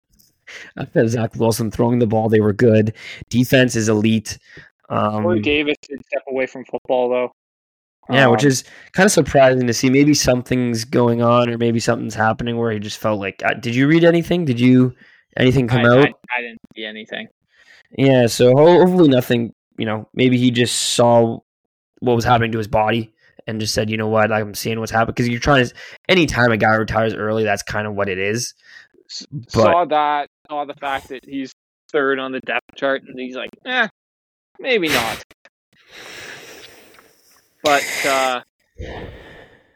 [1.07, 2.93] Zach Wilson throwing the ball, they were good.
[3.29, 4.37] Defense is elite.
[4.89, 7.31] Um, Corey Davis did step away from football though.
[8.09, 9.89] Yeah, um, which is kind of surprising to see.
[9.89, 13.41] Maybe something's going on, or maybe something's happening where he just felt like.
[13.45, 14.43] Uh, did you read anything?
[14.43, 14.93] Did you
[15.37, 16.05] anything come I, out?
[16.05, 17.27] I, I, didn't see anything.
[17.97, 19.53] Yeah, so hopefully nothing.
[19.77, 21.39] You know, maybe he just saw
[21.99, 23.13] what was happening to his body
[23.47, 25.73] and just said, you know what, I'm seeing what's happening because you're trying to.
[26.07, 28.53] Anytime a guy retires early, that's kind of what it is.
[29.31, 30.29] But, saw that.
[30.49, 31.53] Saw the fact that he's
[31.91, 33.87] third on the depth chart, and he's like, eh,
[34.59, 35.23] maybe not.
[37.63, 38.41] But uh,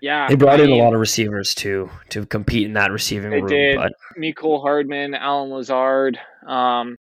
[0.05, 2.91] yeah, they brought I in mean, a lot of receivers too to compete in that
[2.91, 3.47] receiving they room.
[3.47, 3.77] Did.
[3.77, 6.19] But Mecole Hardman, Allen Lazard.
[6.47, 6.95] Um,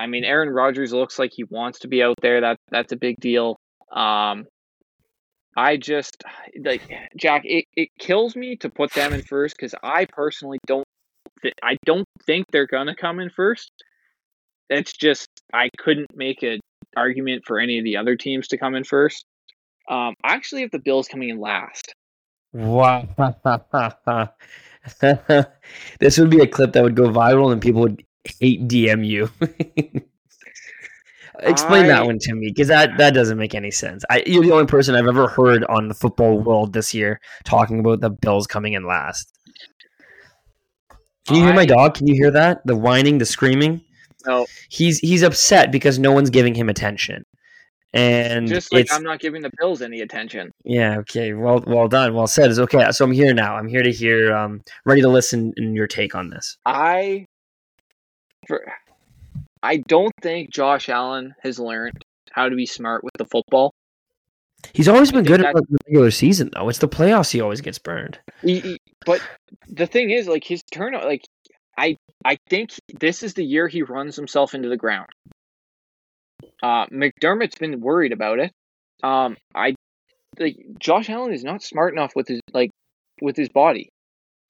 [0.00, 2.40] I mean, Aaron Rodgers looks like he wants to be out there.
[2.40, 3.58] That that's a big deal.
[3.92, 4.46] Um,
[5.58, 6.24] I just
[6.58, 7.42] like Jack.
[7.44, 10.86] It, it kills me to put them in first because I personally don't.
[11.42, 13.70] Th- I don't think they're gonna come in first.
[14.70, 16.60] It's just I couldn't make an
[16.96, 19.26] argument for any of the other teams to come in first.
[19.88, 21.94] Um, I actually have the Bills coming in last.
[22.52, 23.08] Wow.
[26.00, 28.04] this would be a clip that would go viral and people would
[28.40, 29.30] hate DM you.
[31.40, 34.04] Explain I, that one to me because that, that doesn't make any sense.
[34.08, 37.80] I, you're the only person I've ever heard on the football world this year talking
[37.80, 39.32] about the Bills coming in last.
[41.26, 41.94] Can you hear my dog?
[41.94, 42.64] Can you hear that?
[42.66, 43.82] The whining, the screaming.
[44.26, 47.24] No, He's he's upset because no one's giving him attention,
[47.94, 50.50] and just like I'm not giving the Bills any attention.
[50.64, 51.32] yeah okay.
[51.32, 52.14] Well well done.
[52.14, 52.50] Well said.
[52.50, 52.90] Is okay.
[52.90, 53.56] So I'm here now.
[53.56, 54.34] I'm here to hear.
[54.34, 56.56] Um, ready to listen in your take on this.
[56.66, 57.26] I,
[58.46, 58.64] for,
[59.62, 63.72] I don't think Josh Allen has learned how to be smart with the football.
[64.72, 66.68] He's always been good at the regular season though.
[66.68, 68.18] It's the playoffs he always gets burned.
[68.42, 69.20] He- he- but
[69.68, 71.20] the thing is, like his turn, like
[71.76, 75.08] I, I think this is the year he runs himself into the ground.
[76.62, 78.52] Uh, McDermott's been worried about it.
[79.02, 79.74] Um, I,
[80.38, 82.70] like Josh Allen is not smart enough with his like
[83.20, 83.90] with his body.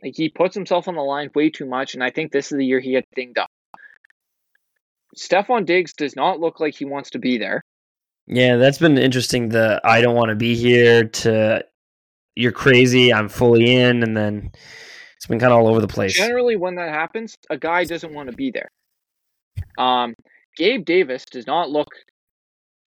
[0.02, 2.58] Like he puts himself on the line way too much, and I think this is
[2.58, 3.48] the year he gets dinged up.
[5.16, 7.62] Stefon Diggs does not look like he wants to be there.
[8.26, 9.50] Yeah, that's been interesting.
[9.50, 11.64] The I don't want to be here to
[12.34, 13.12] you're crazy.
[13.12, 14.50] I'm fully in, and then
[15.16, 16.14] it's been kind of all over the place.
[16.14, 18.68] Generally, when that happens, a guy doesn't want to be there.
[19.78, 20.14] Um,
[20.56, 21.88] Gabe Davis does not look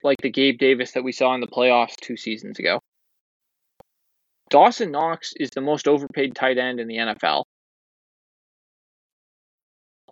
[0.03, 2.80] like the Gabe Davis that we saw in the playoffs two seasons ago.
[4.49, 7.43] Dawson Knox is the most overpaid tight end in the NFL.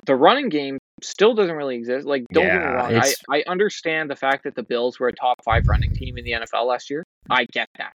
[0.06, 2.06] The running game still doesn't really exist.
[2.06, 2.96] Like, don't get me wrong.
[2.96, 6.26] I, I understand the fact that the Bills were a top five running team in
[6.26, 7.04] the NFL last year.
[7.30, 7.94] I get that.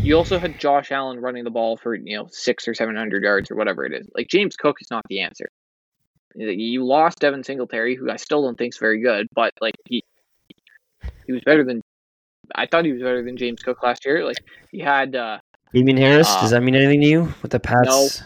[0.00, 3.22] You also had Josh Allen running the ball for you know six or seven hundred
[3.22, 4.08] yards or whatever it is.
[4.14, 5.46] Like James Cook is not the answer.
[6.34, 10.02] You lost Devin Singletary, who I still don't think is very good, but like he
[11.26, 11.82] he was better than
[12.54, 14.24] I thought he was better than James Cook last year.
[14.24, 14.38] Like
[14.70, 15.38] he had uh
[15.72, 18.22] Damien Harris, Uh, does that mean anything to you with the Pats?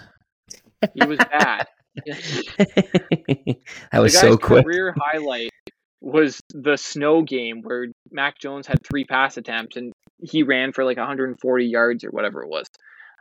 [0.95, 1.67] he was bad.
[2.07, 3.57] that
[3.95, 4.65] was the guy's so quick.
[4.65, 5.51] career highlight
[6.01, 10.85] was the snow game where Mac Jones had three pass attempts and he ran for
[10.85, 12.67] like 140 yards or whatever it was,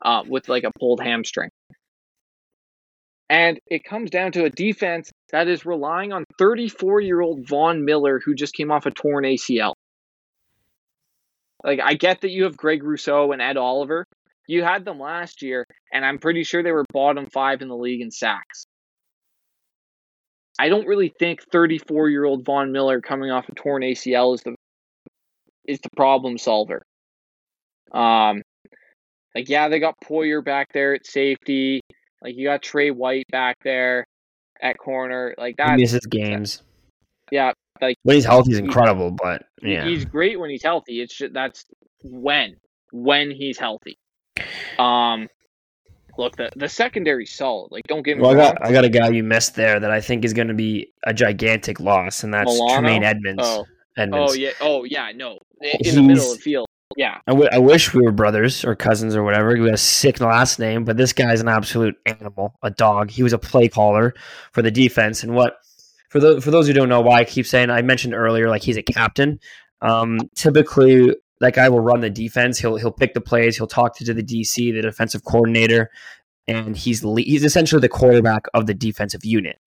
[0.04, 1.50] uh, with like a pulled hamstring.
[3.30, 7.84] And it comes down to a defense that is relying on 34 year old Von
[7.84, 9.74] Miller, who just came off a torn ACL.
[11.64, 14.06] Like, I get that you have Greg Rousseau and Ed Oliver.
[14.48, 17.76] You had them last year, and I'm pretty sure they were bottom five in the
[17.76, 18.68] league in sacks.
[20.60, 24.42] I don't really think 34 year old Von Miller coming off a torn ACL is
[24.42, 24.56] the
[25.68, 26.84] is the problem solver.
[27.92, 28.42] Um,
[29.34, 31.82] like yeah, they got Poyer back there at safety.
[32.22, 34.06] Like you got Tre White back there
[34.62, 35.36] at corner.
[35.38, 35.78] Like He that.
[35.78, 36.62] misses games.
[37.32, 39.12] Yeah, like When he's healthy, he's he- incredible.
[39.12, 41.02] But yeah, he's great when he's healthy.
[41.02, 41.66] It's just that's
[42.04, 42.56] when
[42.92, 43.98] when he's healthy.
[44.80, 45.28] Um,
[46.18, 47.72] look the the secondary's solid.
[47.72, 49.92] Like don't get me well, I got I got a guy you missed there that
[49.92, 52.74] I think is going to be a gigantic loss, and that's Milano?
[52.76, 53.42] Tremaine Edmunds.
[53.44, 53.66] oh
[53.98, 54.32] Edmunds.
[54.32, 56.68] oh yeah oh yeah no in in the middle of the field.
[56.96, 59.50] Yeah, I, w- I wish we were brothers or cousins or whatever.
[59.54, 63.12] We had a sick last name, but this guy's an absolute animal, a dog.
[63.12, 64.14] He was a play caller
[64.54, 65.58] for the defense, and what
[66.10, 68.64] for those for those who don't know why I keep saying I mentioned earlier, like
[68.64, 69.40] he's a captain.
[69.82, 72.60] Um, typically, that guy will run the defense.
[72.60, 73.58] He'll he'll pick the plays.
[73.58, 75.92] He'll talk to the DC, the defensive coordinator,
[76.48, 79.60] and he's le- he's essentially the quarterback of the defensive unit.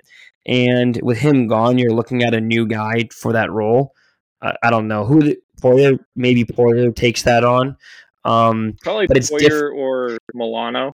[0.47, 3.93] And with him gone, you're looking at a new guy for that role.
[4.41, 5.99] I, I don't know who the, Poyer.
[6.17, 7.77] Maybe Poyer takes that on.
[8.25, 10.95] Um, probably But it's Poyer diff- or Milano.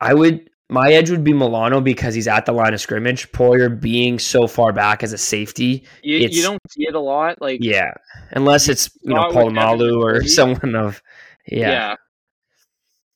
[0.00, 0.50] I would.
[0.68, 3.30] My edge would be Milano because he's at the line of scrimmage.
[3.30, 7.40] Poyer being so far back as a safety, You, you don't see it a lot.
[7.40, 7.92] Like yeah.
[8.32, 11.00] Unless it's you know Polamalu or someone of
[11.46, 11.70] yeah.
[11.70, 11.94] yeah.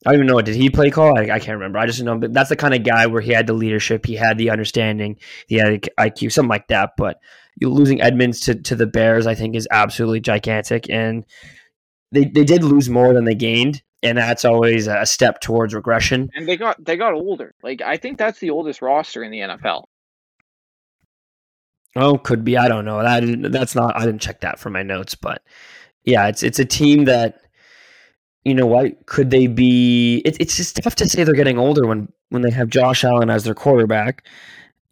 [0.06, 0.40] I don't even know.
[0.40, 1.18] Did he play call?
[1.18, 1.78] I, I can't remember.
[1.78, 4.14] I just know, but that's the kind of guy where he had the leadership, he
[4.14, 6.92] had the understanding, he had IQ, something like that.
[6.96, 7.18] But
[7.68, 10.88] losing Edmunds to, to the Bears, I think, is absolutely gigantic.
[10.88, 11.24] And
[12.12, 16.30] they, they did lose more than they gained, and that's always a step towards regression.
[16.34, 17.54] and they got they got older.
[17.62, 19.84] Like I think that's the oldest roster in the NFL.
[21.96, 22.56] Oh, could be.
[22.56, 23.02] I don't know.
[23.02, 23.96] That that's not.
[23.96, 25.42] I didn't check that for my notes, but
[26.04, 27.40] yeah, it's it's a team that
[28.44, 30.22] you know what could they be?
[30.24, 33.28] It, it's just tough to say they're getting older when when they have Josh Allen
[33.28, 34.24] as their quarterback,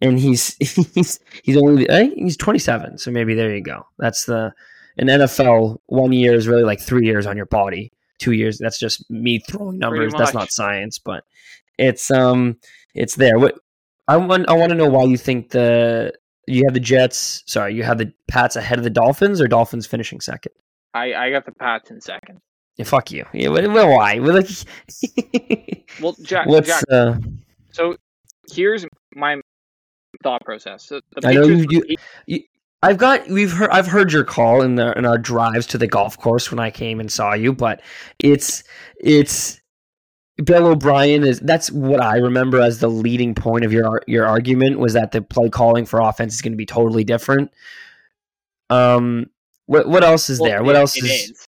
[0.01, 0.55] and he's
[0.93, 2.97] he's he's only he's twenty seven.
[2.97, 3.85] So maybe there you go.
[3.97, 4.53] That's the
[4.97, 7.91] an NFL one year is really like three years on your body.
[8.17, 8.57] Two years.
[8.57, 10.13] That's just me throwing numbers.
[10.17, 11.23] That's not science, but
[11.77, 12.57] it's um
[12.93, 13.39] it's there.
[13.39, 13.55] What
[14.07, 16.13] I want I want to know why you think the
[16.47, 17.43] you have the Jets.
[17.45, 20.51] Sorry, you have the Pats ahead of the Dolphins, or Dolphins finishing second.
[20.93, 22.41] I I got the Pats in second.
[22.75, 23.25] Yeah, fuck you.
[23.33, 24.19] Yeah, well, why?
[24.19, 24.49] Well, like,
[26.01, 26.83] Well, Jack, Jack.
[26.89, 27.15] uh,
[27.71, 27.97] So
[28.51, 28.85] here's
[29.15, 29.41] my
[30.23, 30.85] thought process.
[30.85, 32.39] So I know you do-
[32.81, 35.87] I've got we've heard I've heard your call in the in our drives to the
[35.87, 37.81] golf course when I came and saw you, but
[38.19, 38.63] it's
[38.99, 39.59] it's
[40.43, 44.79] Bill O'Brien is that's what I remember as the leading point of your your argument
[44.79, 47.51] was that the play calling for offense is going to be totally different.
[48.69, 49.25] Um,
[49.65, 50.63] what what else is Well, there?
[50.63, 51.03] What else is?
[51.03, 51.45] is.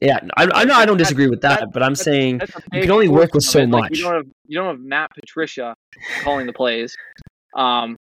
[0.00, 2.40] Yeah, I, I know I don't disagree with that, but I'm saying
[2.72, 3.68] you can only work with so it.
[3.68, 3.98] Like, much.
[3.98, 5.74] you don't have you don't have Matt Patricia
[6.22, 6.96] calling the plays.
[7.54, 7.96] Um,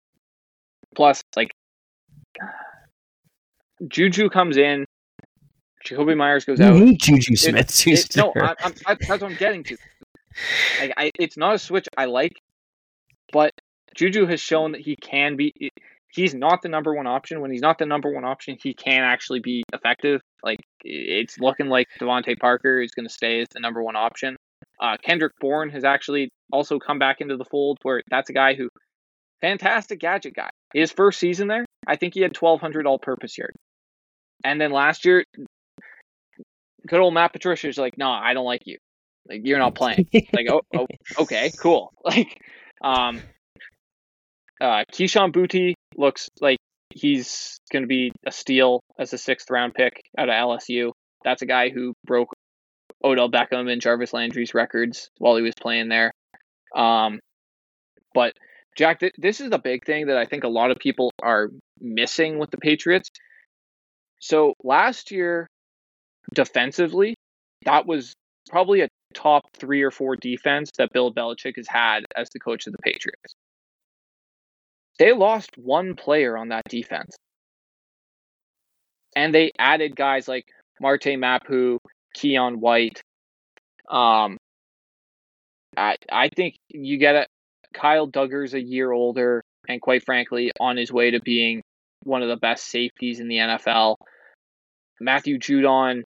[0.94, 1.50] plus, like
[3.88, 4.84] Juju comes in,
[5.84, 6.76] Jakobi Meyers goes you out.
[6.76, 7.86] hate Juju Smith.
[7.86, 9.76] It- no, I, that's what I'm getting to.
[10.80, 12.40] Like, I, it's not a switch I like,
[13.32, 13.52] but
[13.94, 15.70] Juju has shown that he can be.
[16.10, 17.40] He's not the number one option.
[17.40, 20.20] When he's not the number one option, he can actually be effective.
[20.42, 24.36] Like it's looking like DeVante Parker is going to stay as the number one option.
[24.80, 28.54] Uh, Kendrick Bourne has actually also come back into the fold, where that's a guy
[28.54, 28.68] who,
[29.42, 30.48] fantastic gadget guy.
[30.72, 33.56] His first season there, I think he had 1,200 all-purpose yards,
[34.42, 35.24] and then last year,
[36.86, 38.78] good old Matt Patricia is like, "No, I don't like you.
[39.28, 40.86] Like you're not playing." like oh, oh
[41.18, 42.40] okay cool like
[42.82, 43.20] um
[44.60, 46.58] uh Kayshon Boutte looks like
[46.90, 50.92] he's going to be a steal as a sixth round pick out of LSU
[51.24, 52.32] that's a guy who broke
[53.04, 56.12] Odell Beckham and Jarvis Landry's records while he was playing there
[56.74, 57.20] um
[58.14, 58.34] but
[58.76, 61.50] Jack th- this is the big thing that I think a lot of people are
[61.80, 63.10] missing with the Patriots
[64.20, 65.46] so last year
[66.34, 67.14] defensively
[67.64, 68.14] that was
[68.48, 72.66] probably a top three or four defense that Bill Belichick has had as the coach
[72.66, 73.34] of the Patriots.
[74.98, 77.16] They lost one player on that defense.
[79.14, 80.46] And they added guys like
[80.80, 81.78] Marte Mapu,
[82.16, 83.02] Keion White.
[83.90, 84.38] Um,
[85.76, 87.28] I I think you get it.
[87.72, 91.62] Kyle Dugger's a year older, and quite frankly, on his way to being
[92.04, 93.96] one of the best safeties in the NFL.
[95.00, 96.02] Matthew Judon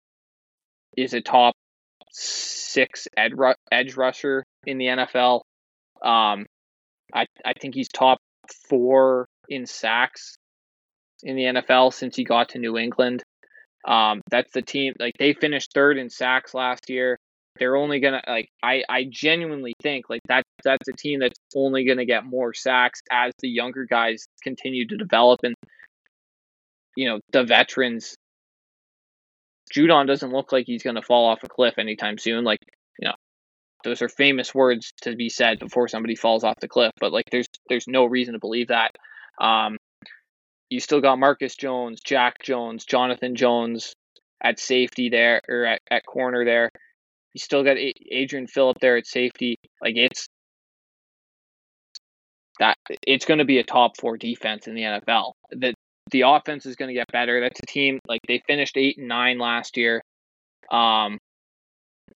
[0.97, 1.55] is a top
[2.11, 5.43] six edge rusher in the NFL.
[6.03, 6.47] Um,
[7.12, 8.19] I I think he's top
[8.69, 10.37] four in sacks
[11.23, 13.23] in the NFL since he got to New England.
[13.87, 14.95] Um, that's the team.
[14.99, 17.19] Like they finished third in sacks last year.
[17.59, 21.84] They're only gonna like I I genuinely think like that that's a team that's only
[21.84, 25.55] gonna get more sacks as the younger guys continue to develop and
[26.96, 28.16] you know the veterans
[29.74, 32.44] Judon doesn't look like he's to fall off a cliff anytime soon.
[32.44, 32.61] Like,
[32.98, 33.14] you know,
[33.82, 37.26] those are famous words to be said before somebody falls off the cliff, but like
[37.30, 38.92] there's there's no reason to believe that.
[39.40, 39.78] Um
[40.70, 43.94] you still got Marcus Jones, Jack Jones, Jonathan Jones
[44.42, 46.70] at safety there or at, at corner there.
[47.35, 47.76] You still got
[48.11, 49.57] Adrian Phillip there at safety.
[49.82, 50.26] Like it's
[52.61, 52.76] that
[53.07, 55.32] it's going to be a top 4 defense in the NFL.
[55.51, 55.74] The
[56.11, 57.41] the offense is going to get better.
[57.41, 60.03] That's a team like they finished 8 and 9 last year.
[60.70, 61.18] Um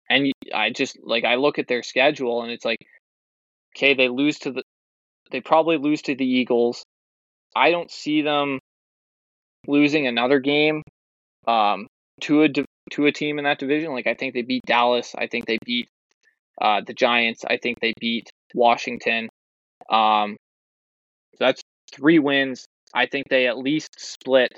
[0.10, 2.80] and I just like I look at their schedule and it's like
[3.76, 4.64] okay, they lose to the
[5.32, 6.84] they probably lose to the Eagles.
[7.56, 8.60] I don't see them
[9.68, 10.84] losing another game
[11.48, 11.88] um,
[12.22, 12.50] to a
[12.92, 13.92] to a team in that division.
[13.92, 15.14] Like I think they beat Dallas.
[15.18, 15.90] I think they beat
[16.62, 17.44] uh, the Giants.
[17.46, 19.30] I think they beat Washington.
[19.90, 20.38] Um,
[21.36, 21.62] so that's
[21.92, 22.66] three wins.
[22.94, 24.58] I think they at least split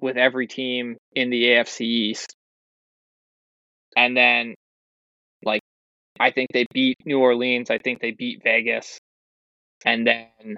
[0.00, 2.34] with every team in the AFC East.
[3.96, 4.54] And then,
[5.42, 5.62] like,
[6.20, 7.70] I think they beat New Orleans.
[7.70, 8.98] I think they beat Vegas.
[9.84, 10.56] And then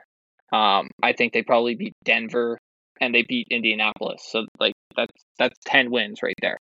[0.53, 2.59] um, I think they probably beat Denver
[3.01, 4.25] and they beat Indianapolis.
[4.29, 6.59] So like that's that's ten wins right there.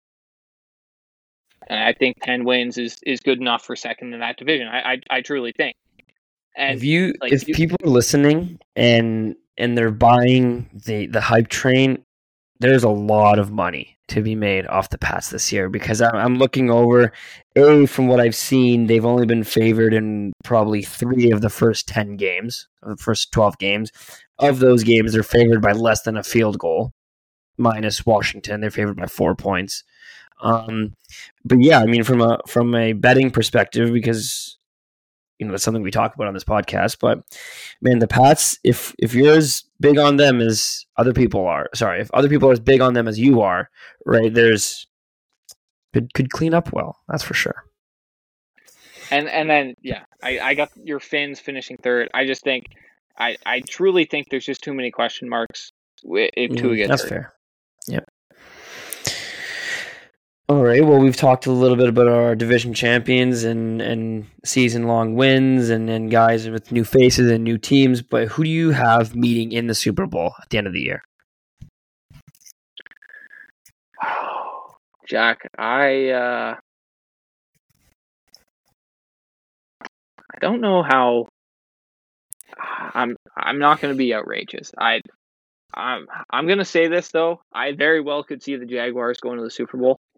[1.70, 4.68] And I think ten wins is, is good enough for second in that division.
[4.68, 5.76] I I, I truly think.
[6.56, 11.22] And if you like, if you- people are listening and and they're buying the the
[11.22, 12.04] hype train,
[12.60, 16.16] there's a lot of money to be made off the Pats this year because I'm,
[16.16, 17.12] I'm looking over.
[17.58, 21.88] A from what I've seen, they've only been favored in probably three of the first
[21.88, 23.92] ten games, the first twelve games.
[24.40, 26.92] Of those games, they're favored by less than a field goal,
[27.58, 28.62] minus Washington.
[28.62, 29.84] They're favored by four points.
[30.40, 30.94] Um,
[31.46, 34.58] but yeah, I mean, from a from a betting perspective, because
[35.40, 36.98] you know that's something we talk about on this podcast.
[37.00, 37.24] But
[37.82, 42.02] man, the Pats, if if you're as big on them as other people are, sorry,
[42.02, 43.70] if other people are as big on them as you are,
[44.06, 44.34] right?
[44.34, 44.88] There's
[45.94, 47.00] could could clean up well.
[47.08, 47.64] That's for sure.
[49.12, 52.10] and and then yeah, I, I got your Fins finishing third.
[52.14, 52.66] I just think
[53.18, 55.72] I, I truly think there's just too many question marks
[56.04, 57.10] if Tua Mm, gets that's hurt.
[57.10, 57.34] fair.
[57.88, 58.06] Yep.
[60.50, 60.86] All right.
[60.86, 65.70] Well, we've talked a little bit about our division champions and and season long wins
[65.70, 68.02] and and guys with new faces and new teams.
[68.02, 70.80] But who do you have meeting in the Super Bowl at the end of the
[70.80, 71.02] year?
[75.10, 76.56] Jack, I uh
[79.82, 81.28] I don't know how.
[82.58, 84.72] I'm I'm not going to be outrageous.
[84.78, 85.02] I
[85.74, 87.42] I'm I'm going to say this though.
[87.54, 90.00] I very well could see the Jaguars going to the Super Bowl.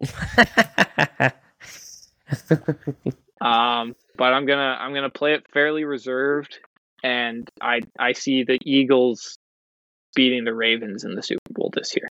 [3.40, 6.58] um, but I'm gonna I'm gonna play it fairly reserved,
[7.02, 9.38] and I I see the Eagles
[10.14, 12.08] beating the Ravens in the Super Bowl this year.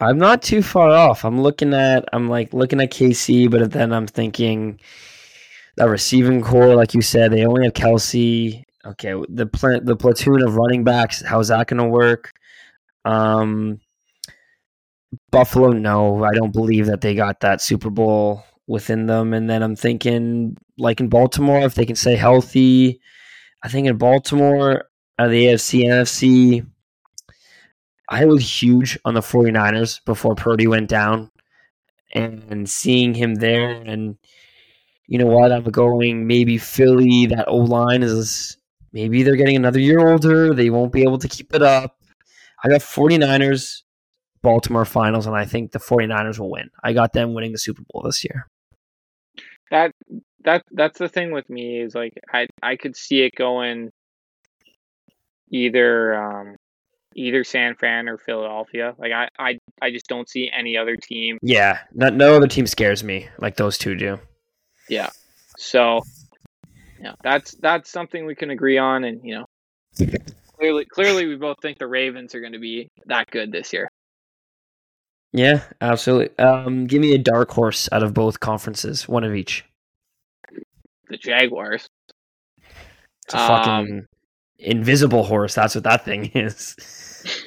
[0.00, 1.24] I'm not too far off.
[1.24, 4.80] I'm looking at I'm like looking at KC, but then I'm thinking
[5.76, 8.64] that receiving core, like you said, they only have Kelce.
[8.84, 12.32] Okay, the pl- the platoon of running backs, how's that going to work?
[13.04, 13.80] Um,
[15.30, 19.34] Buffalo, no, I don't believe that they got that Super Bowl within them.
[19.34, 23.00] And then I'm thinking, like in Baltimore, if they can stay healthy,
[23.62, 24.84] I think in Baltimore,
[25.18, 26.66] out of the AFC, NFC,
[28.08, 31.30] I was huge on the 49ers before Purdy went down.
[32.14, 34.18] And seeing him there, and
[35.06, 38.58] you know what, I'm going maybe Philly, that O line is
[38.92, 40.54] maybe they're getting another year older.
[40.54, 41.96] They won't be able to keep it up.
[42.64, 43.82] I got 49ers,
[44.42, 46.70] Baltimore finals, and I think the 49ers will win.
[46.82, 48.48] I got them winning the Super Bowl this year.
[49.70, 49.92] That
[50.44, 53.90] that that's the thing with me is like I I could see it going
[55.50, 56.56] either um
[57.14, 58.94] either San Fran or Philadelphia.
[58.98, 61.38] Like I I I just don't see any other team.
[61.42, 64.18] Yeah, not, no other team scares me like those two do.
[64.88, 65.10] Yeah.
[65.56, 66.02] So
[67.02, 69.46] yeah, that's that's something we can agree on and you know
[70.56, 73.90] clearly clearly we both think the Ravens are going to be that good this year.
[75.32, 76.38] Yeah, absolutely.
[76.38, 79.64] Um, give me a dark horse out of both conferences, one of each.
[81.08, 81.88] The Jaguars.
[83.24, 84.06] It's a fucking um,
[84.58, 85.54] invisible horse.
[85.54, 86.76] That's what that thing is.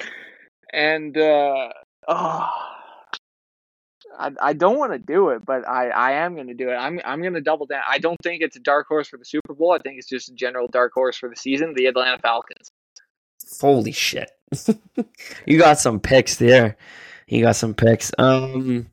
[0.72, 1.70] And uh,
[2.06, 2.50] oh,
[4.18, 6.74] I, I don't want to do it, but I, I am going to do it.
[6.74, 7.82] I'm I'm going to double down.
[7.86, 9.72] I don't think it's a dark horse for the Super Bowl.
[9.72, 11.74] I think it's just a general dark horse for the season.
[11.74, 12.70] The Atlanta Falcons.
[13.60, 14.30] Holy shit!
[15.46, 16.76] you got some picks there.
[17.28, 18.12] You got some picks.
[18.18, 18.88] Um,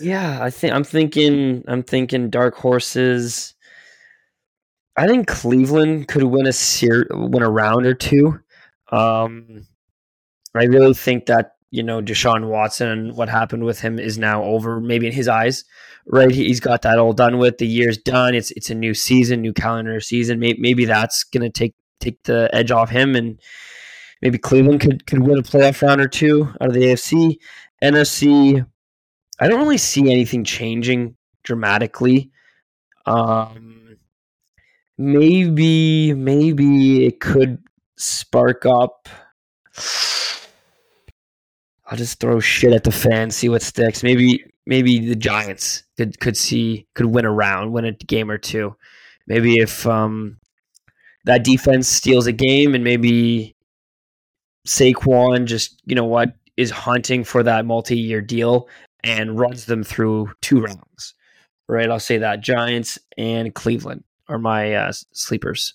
[0.00, 1.64] yeah, I think I'm thinking.
[1.68, 3.54] I'm thinking dark horses.
[4.96, 8.40] I think Cleveland could win a ser- win a round or two.
[8.92, 9.66] Um,
[10.54, 14.44] I really think that you know Deshaun Watson and what happened with him is now
[14.44, 14.80] over.
[14.80, 15.64] Maybe in his eyes,
[16.06, 16.30] right?
[16.30, 17.58] He's got that all done with.
[17.58, 18.36] The year's done.
[18.36, 20.38] It's it's a new season, new calendar season.
[20.38, 23.40] Maybe, maybe that's gonna take take the edge off him, and
[24.22, 27.38] maybe Cleveland could could win a playoff round or two out of the AFC.
[27.82, 28.64] NFC,
[29.40, 32.30] I don't really see anything changing dramatically.
[33.04, 33.96] Um,
[34.96, 37.58] maybe maybe it could
[37.96, 39.08] spark up.
[41.86, 44.02] I'll just throw shit at the fans, see what sticks.
[44.02, 48.38] Maybe maybe the Giants could could see could win a round, win a game or
[48.38, 48.74] two.
[49.26, 50.38] Maybe if um,
[51.24, 53.54] that defense steals a game and maybe
[54.66, 58.68] Saquon just you know what is hunting for that multi-year deal
[59.02, 61.14] and runs them through two rounds.
[61.66, 65.74] Right, I'll say that Giants and Cleveland are my uh, sleepers.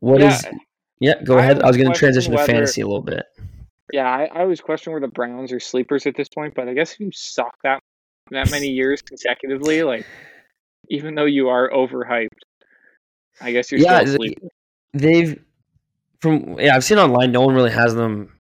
[0.00, 0.34] What yeah.
[0.34, 0.46] is?
[1.00, 1.62] Yeah, go I ahead.
[1.62, 3.24] I was going to transition whether, to fantasy a little bit.
[3.92, 6.74] Yeah, I, I always question where the Browns are sleepers at this point, but I
[6.74, 7.82] guess if you suck that
[8.30, 10.06] that many years consecutively, like
[10.88, 12.28] even though you are overhyped,
[13.40, 14.18] I guess you're yeah, still
[14.92, 15.42] They've
[16.20, 17.32] from yeah, I've seen online.
[17.32, 18.40] No one really has them.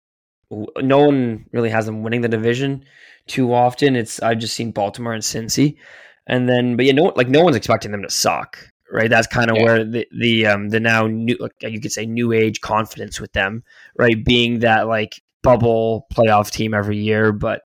[0.49, 2.85] No one really has them winning the division
[3.27, 3.95] too often.
[3.95, 5.77] It's I've just seen Baltimore and Cincy,
[6.25, 8.57] and then but yeah, no like no one's expecting them to suck
[8.91, 9.09] right?
[9.09, 9.63] That's kind of yeah.
[9.63, 13.63] where the the um the now new you could say new age confidence with them,
[13.97, 14.23] right?
[14.23, 17.31] Being that like bubble playoff team every year.
[17.31, 17.61] But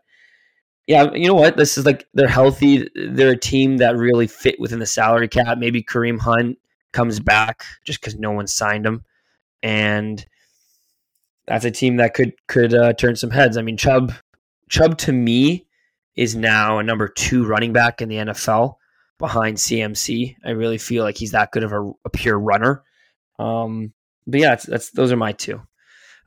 [0.86, 1.56] yeah, you know what?
[1.56, 2.88] This is like they're healthy.
[2.94, 5.58] They're a team that really fit within the salary cap.
[5.58, 6.58] Maybe Kareem Hunt
[6.92, 9.04] comes back just because no one signed him,
[9.62, 10.24] and
[11.46, 13.56] that's a team that could could uh, turn some heads.
[13.56, 14.12] I mean, Chubb
[14.68, 15.66] Chubb to me
[16.14, 18.74] is now a number two running back in the NFL
[19.18, 20.36] behind CMC.
[20.44, 22.82] I really feel like he's that good of a, a pure runner.
[23.38, 23.92] Um,
[24.26, 25.62] but yeah, that's, that's those are my two.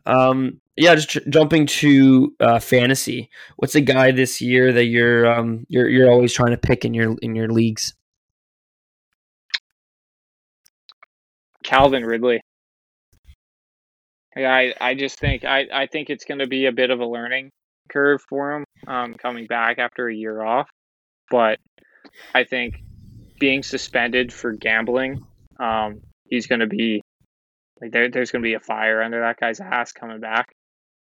[0.06, 3.30] Um, yeah, just jumping to uh, fantasy.
[3.56, 6.93] What's a guy this year that you're um, you're you're always trying to pick in
[6.93, 7.93] your in your leagues?
[11.64, 12.41] Calvin Ridley.
[14.35, 17.06] I I just think I, I think it's going to be a bit of a
[17.06, 17.52] learning
[17.89, 20.68] curve for him um, coming back after a year off,
[21.31, 21.60] but
[22.34, 22.81] I think
[23.39, 25.26] being suspended for gambling,
[25.60, 27.02] um, he's going to be
[27.81, 30.53] like there, there's going to be a fire under that guy's ass coming back.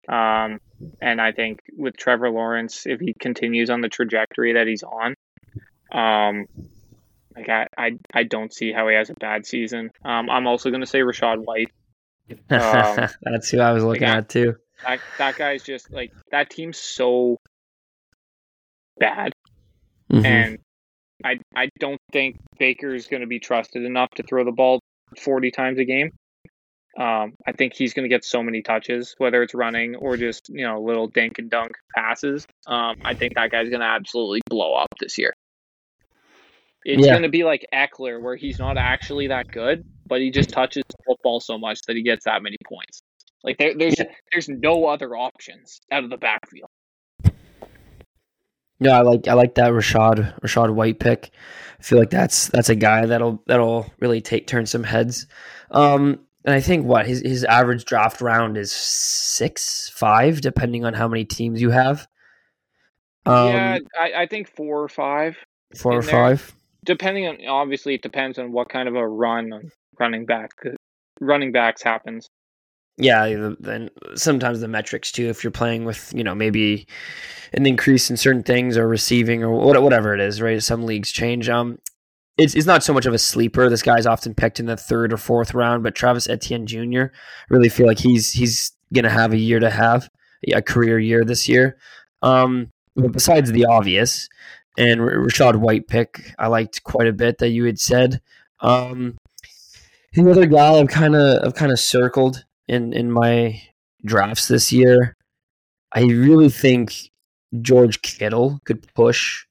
[0.07, 0.59] Um,
[1.01, 5.15] and I think with Trevor Lawrence, if he continues on the trajectory that he's on,
[5.91, 6.45] um,
[7.35, 9.91] Like I, I, I don't see how he has a bad season.
[10.03, 11.71] Um, I'm also going to say Rashad White.
[12.49, 14.55] Um, That's who I was looking like, at too.
[14.85, 17.37] That that guy's just like that team's so
[18.99, 19.33] bad,
[20.11, 20.25] Mhm.
[20.25, 20.59] and
[21.23, 24.79] I I don't think Baker's going to be trusted enough to throw the ball
[25.19, 26.11] 40 times a game.
[26.97, 30.49] Um, I think he's going to get so many touches, whether it's running or just
[30.49, 32.45] you know little dink and dunk passes.
[32.65, 35.33] Um, I think that guy's going to absolutely blow up this year.
[36.83, 37.11] It's Yeah.
[37.11, 40.83] going to be like Ekeler, where he's not actually that good, but he just touches
[41.05, 43.01] football so much that he gets that many points.
[43.43, 43.95] Like there, there's
[44.31, 46.69] there's no other options out of the backfield.
[48.79, 51.31] No, I like I like that Rashad Rashad White pick.
[51.79, 55.27] I feel like that's that's a guy that'll that'll really take turn some heads.
[55.71, 60.93] Um, and I think what his his average draft round is six five, depending on
[60.93, 62.07] how many teams you have.
[63.25, 65.37] Um, yeah, I, I think four or five.
[65.75, 66.11] four or there.
[66.11, 66.53] five.
[66.85, 69.69] depending on obviously it depends on what kind of a run on
[69.99, 70.51] running back
[71.19, 72.29] running backs happens.
[72.95, 75.27] Yeah, then sometimes the metrics too.
[75.27, 76.87] If you're playing with you know maybe
[77.51, 80.63] an increase in certain things or receiving or whatever it is, right?
[80.63, 81.49] Some leagues change.
[81.49, 81.77] Um,
[82.37, 83.69] it's it's not so much of a sleeper.
[83.69, 87.05] This guy's often picked in the third or fourth round, but Travis Etienne Jr.
[87.49, 90.09] really feel like he's he's gonna have a year to have
[90.53, 91.77] a career year this year.
[92.21, 94.29] Um, but besides the obvious,
[94.77, 98.21] and Rashad White pick, I liked quite a bit that you had said.
[98.59, 99.17] Um,
[100.13, 103.61] the other guy I've kind of I've kind of circled in in my
[104.05, 105.15] drafts this year.
[105.91, 107.11] I really think
[107.61, 109.45] George Kittle could push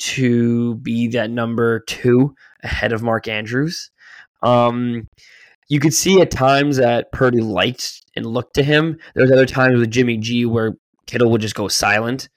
[0.00, 3.90] to be that number two ahead of Mark Andrews.
[4.42, 5.08] Um,
[5.68, 8.98] you could see at times that Purdy liked and looked to him.
[9.14, 10.74] There's other times with Jimmy G where
[11.06, 12.28] Kittle would just go silent,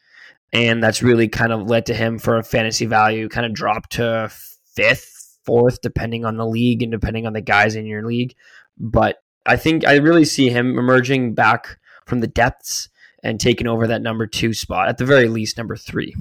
[0.52, 3.90] and that's really kind of led to him for a fantasy value kind of drop
[3.90, 4.30] to
[4.76, 8.36] fifth, fourth, depending on the league and depending on the guys in your league.
[8.78, 12.90] But I think I really see him emerging back from the depths
[13.24, 16.14] and taking over that number two spot, at the very least, number three.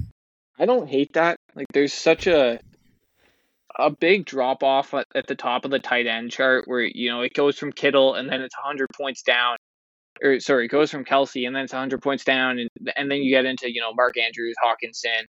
[0.63, 1.41] I don't hate that.
[1.55, 2.57] Like there's such a
[3.77, 7.09] a big drop off at, at the top of the tight end chart where you
[7.09, 9.57] know it goes from Kittle and then it's 100 points down
[10.23, 13.17] or sorry, it goes from Kelce and then it's 100 points down and and then
[13.17, 15.23] you get into, you know, Mark Andrews, Hockenson,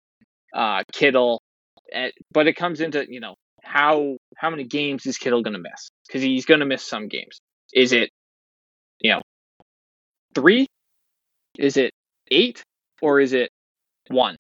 [0.53, 1.41] uh Kittle,
[1.91, 3.33] eh, but it comes into, you know,
[3.63, 5.89] how how many games is Kittle going to miss?
[6.11, 7.39] Cuz he's going to miss some games.
[7.73, 8.11] Is it
[8.99, 9.21] you know,
[10.35, 10.67] 3?
[11.57, 11.91] Is it
[12.29, 12.61] 8
[13.01, 13.49] or is it
[14.09, 14.35] 1?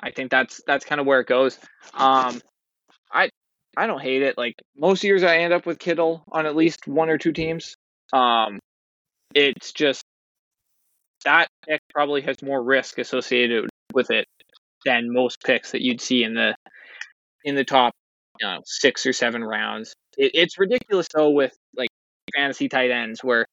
[0.00, 1.58] I think that's that's kind of where it goes.
[1.94, 2.40] Um,
[3.12, 3.30] I
[3.76, 4.38] I don't hate it.
[4.38, 7.76] Like most years, I end up with Kittle on at least one or two teams.
[8.12, 8.58] Um,
[9.34, 10.02] it's just
[11.24, 14.26] that pick probably has more risk associated with it
[14.84, 16.54] than most picks that you'd see in the
[17.44, 17.92] in the top
[18.40, 19.94] you know, six or seven rounds.
[20.16, 21.88] It, it's ridiculous though with like
[22.34, 23.46] fantasy tight ends where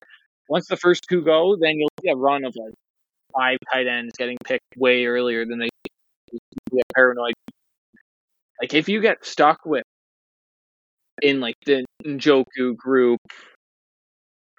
[0.50, 2.74] once the first two go, then you'll see a run of like
[3.34, 5.70] five tight ends getting picked way earlier than they
[6.96, 7.34] paranoid.
[8.62, 9.84] Like if you get stuck with
[11.22, 13.20] in like the Njoku group,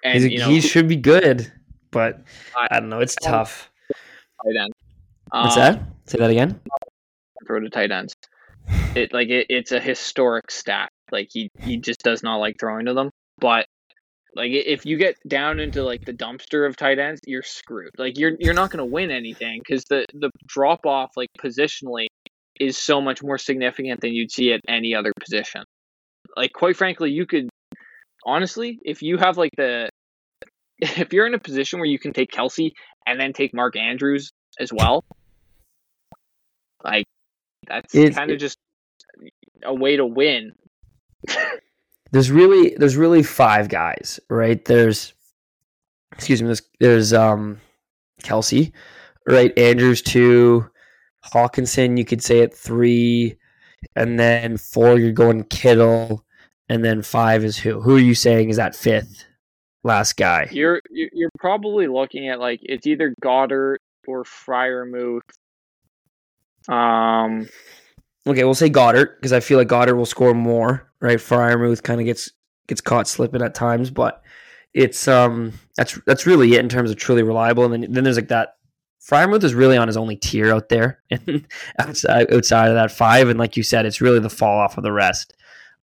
[0.03, 1.51] and He's- you know he should be good,
[1.91, 2.21] but
[2.55, 2.99] I- don't know.
[2.99, 3.71] It's tough.
[4.43, 4.73] tight end.
[5.31, 5.81] What's Um, that?
[6.05, 6.59] Say that again.
[7.47, 8.13] Throw to tight ends.
[8.95, 10.89] It like it, it's a historic stat.
[11.11, 13.09] Like he he just does not like throwing to them.
[13.39, 13.65] But
[14.35, 17.91] like if you get down into like the dumpster of tight ends, you're screwed.
[17.97, 22.07] Like you're you're not going to win anything because the the drop off like positionally
[22.59, 25.63] is so much more significant than you'd see at any other position.
[26.35, 27.49] Like quite frankly, you could
[28.25, 29.89] honestly, if you have like the
[30.79, 32.73] if you're in a position where you can take Kelce
[33.07, 35.05] and then take Mark Andrews as well,
[36.83, 37.05] like
[37.65, 38.57] that's kind of just
[39.63, 40.51] a way to win.
[42.15, 44.63] There's really there's really five guys, right?
[44.63, 45.13] There's
[46.13, 47.59] excuse me, there's, there's um
[48.23, 48.71] Kelce,
[49.27, 49.51] right?
[49.59, 50.65] Andrews two,
[51.25, 53.35] Hockenson, you could say at three,
[53.97, 56.23] and then four you're going Kittle,
[56.69, 57.81] and then five is who?
[57.81, 59.25] Who are you saying is that fifth
[59.83, 60.47] last guy?
[60.51, 65.19] You're you're probably looking at like it's either Goedert or Freiermuth.
[66.69, 67.49] Um,
[68.27, 71.17] Okay, we'll say Goedert because I feel like Goedert will score more, right?
[71.19, 72.31] Freiermuth kind of gets
[72.67, 74.23] gets caught slipping at times, but
[74.73, 77.65] it's um that's that's really it in terms of truly reliable.
[77.65, 78.55] And then then there's like that
[79.07, 81.01] Freiermuth is really on his only tier out there,
[81.79, 84.83] outside outside of that five, and like you said, it's really the fall off of
[84.83, 85.33] the rest.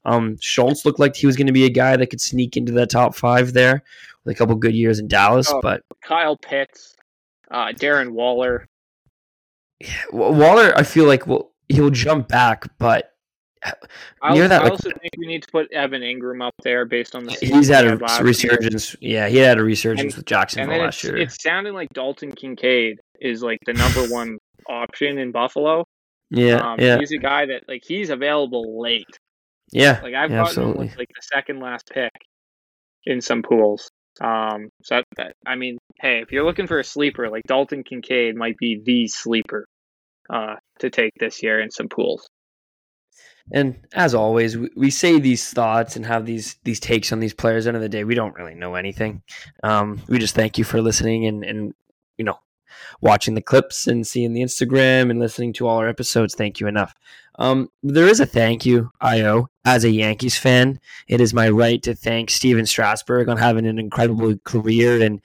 [0.04, 2.72] Um, Schultz looked like he was going to be a guy that could sneak into
[2.72, 3.84] the top five there
[4.24, 5.60] with a couple good years in Dallas, Oh.
[5.62, 6.96] but Kyle Pitts,
[7.52, 8.66] uh, Darren Waller.
[10.12, 13.08] Wa- Waller, I feel like will he'll jump back, but
[14.20, 16.84] I, near that, I like- also think we need to put Evan Engram up there
[16.84, 18.26] based on the He's had a last year.
[18.26, 18.96] resurgence.
[19.00, 21.16] Yeah, he had a resurgence And- with Jacksonville last year.
[21.16, 24.38] it's sounding like Dalton Kincaid is like the number one
[24.68, 25.84] option in Buffalo.
[26.30, 29.06] yeah, um, yeah, He's a guy that like he's available late.
[29.70, 30.00] yeah.
[30.02, 32.10] Like I've yeah, gotten with like the second last pick
[33.04, 33.88] in some pools.
[34.20, 37.82] Um, so that, that I mean, hey, if you're looking for a sleeper, like Dalton
[37.84, 39.66] Kincaid might be the sleeper
[40.30, 42.28] uh, to take this year in some pools.
[43.52, 47.34] And as always, we, we say these thoughts and have these these takes on these
[47.34, 47.66] players.
[47.66, 49.22] End of the day, we don't really know anything.
[49.62, 51.74] Um, we just thank you for listening and and
[52.16, 52.38] you know
[53.00, 56.34] watching the clips and seeing the Instagram and listening to all our episodes.
[56.34, 56.94] Thank you enough.
[57.38, 60.80] Um, there is a thank you I owe as a Yankees fan.
[61.08, 65.20] It is my right to thank Stephen Strasburg on having an incredible career and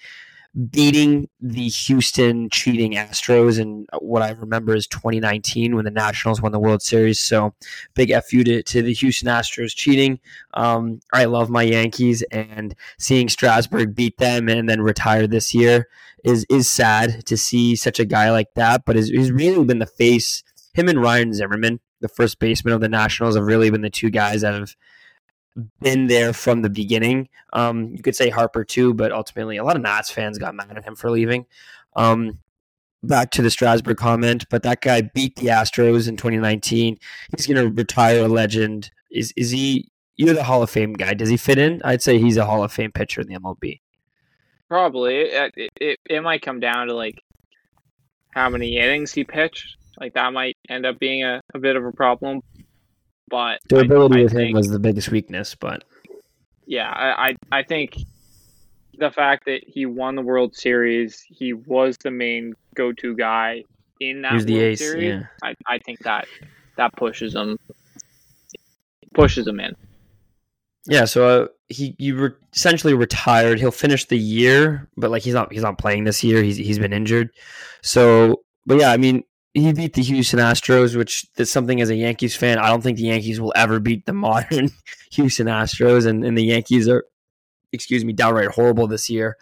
[0.70, 6.52] beating the Houston cheating Astros in what I remember is 2019 when the Nationals won
[6.52, 7.20] the World Series.
[7.20, 7.54] So
[7.94, 10.20] big fu to, to the Houston Astros cheating.
[10.56, 15.88] Um, I love my Yankees, and seeing Strasburg beat them and then retire this year
[16.24, 18.84] is is sad to see such a guy like that.
[18.86, 20.44] But he's, he's really been the face.
[20.74, 24.10] Him and Ryan Zimmerman, the first baseman of the Nationals, have really been the two
[24.10, 24.76] guys that have
[25.82, 27.30] been there from the beginning.
[27.54, 30.78] Um, you could say Harper too, but ultimately a lot of Nats fans got mad
[30.78, 31.46] at him for leaving.
[31.96, 32.40] Um,
[33.04, 36.98] back to the Strasburg comment, but that guy beat the Astros in 2019.
[37.36, 38.92] He's going to retire a legend.
[39.12, 39.90] Is is he?
[40.16, 41.14] You're the Hall of Fame guy.
[41.14, 41.82] Does he fit in?
[41.84, 43.82] I'd say he's a Hall of Fame pitcher in the MLB.
[44.68, 47.22] Probably it, it, it, might come down to like
[48.32, 49.78] how many innings he pitched.
[50.00, 52.42] Like that might end up being a, a bit of a problem.
[53.30, 55.84] But Durability I, I with him think- was the biggest weakness, but
[56.66, 57.98] yeah, I, I I think
[58.98, 63.64] the fact that he won the World Series, he was the main go-to guy
[64.00, 64.80] in that World ace.
[64.80, 65.04] Series.
[65.04, 65.24] Yeah.
[65.44, 66.28] I, I think that
[66.78, 67.58] that pushes him
[69.14, 69.76] pushes him in.
[70.90, 73.60] Yeah, so uh, he you re- essentially retired.
[73.60, 76.42] He'll finish the year, but like he's not he's not playing this year.
[76.42, 77.30] He's he's been injured.
[77.82, 79.24] So, but yeah, I mean,
[79.54, 82.60] he beat the Houston Astros, which is something as a Yankees fan.
[82.60, 84.70] I don't think the Yankees will ever beat the modern
[85.12, 87.06] Houston Astros, and, and the Yankees are,
[87.72, 89.38] excuse me, downright horrible this year.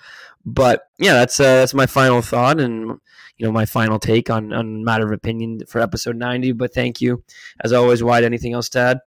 [0.46, 3.00] But yeah, that's uh, that's my final thought, and
[3.38, 6.52] you know my final take on on matter of opinion for episode ninety.
[6.52, 7.24] But thank you,
[7.64, 8.04] as always.
[8.04, 9.00] Wyatt, anything else to add?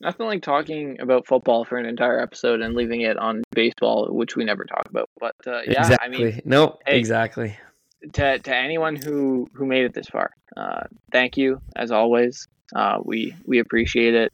[0.00, 4.36] Nothing like talking about football for an entire episode and leaving it on baseball, which
[4.36, 5.08] we never talk about.
[5.18, 6.06] But uh, yeah, exactly.
[6.06, 7.56] I mean, no, hey, exactly.
[8.12, 12.46] To to anyone who who made it this far, uh, thank you as always.
[12.74, 14.32] Uh, we we appreciate it,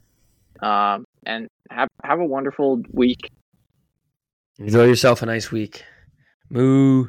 [0.63, 3.31] um, and have have a wonderful week.
[4.59, 5.85] Enjoy yourself a nice week.
[6.51, 7.09] Moo.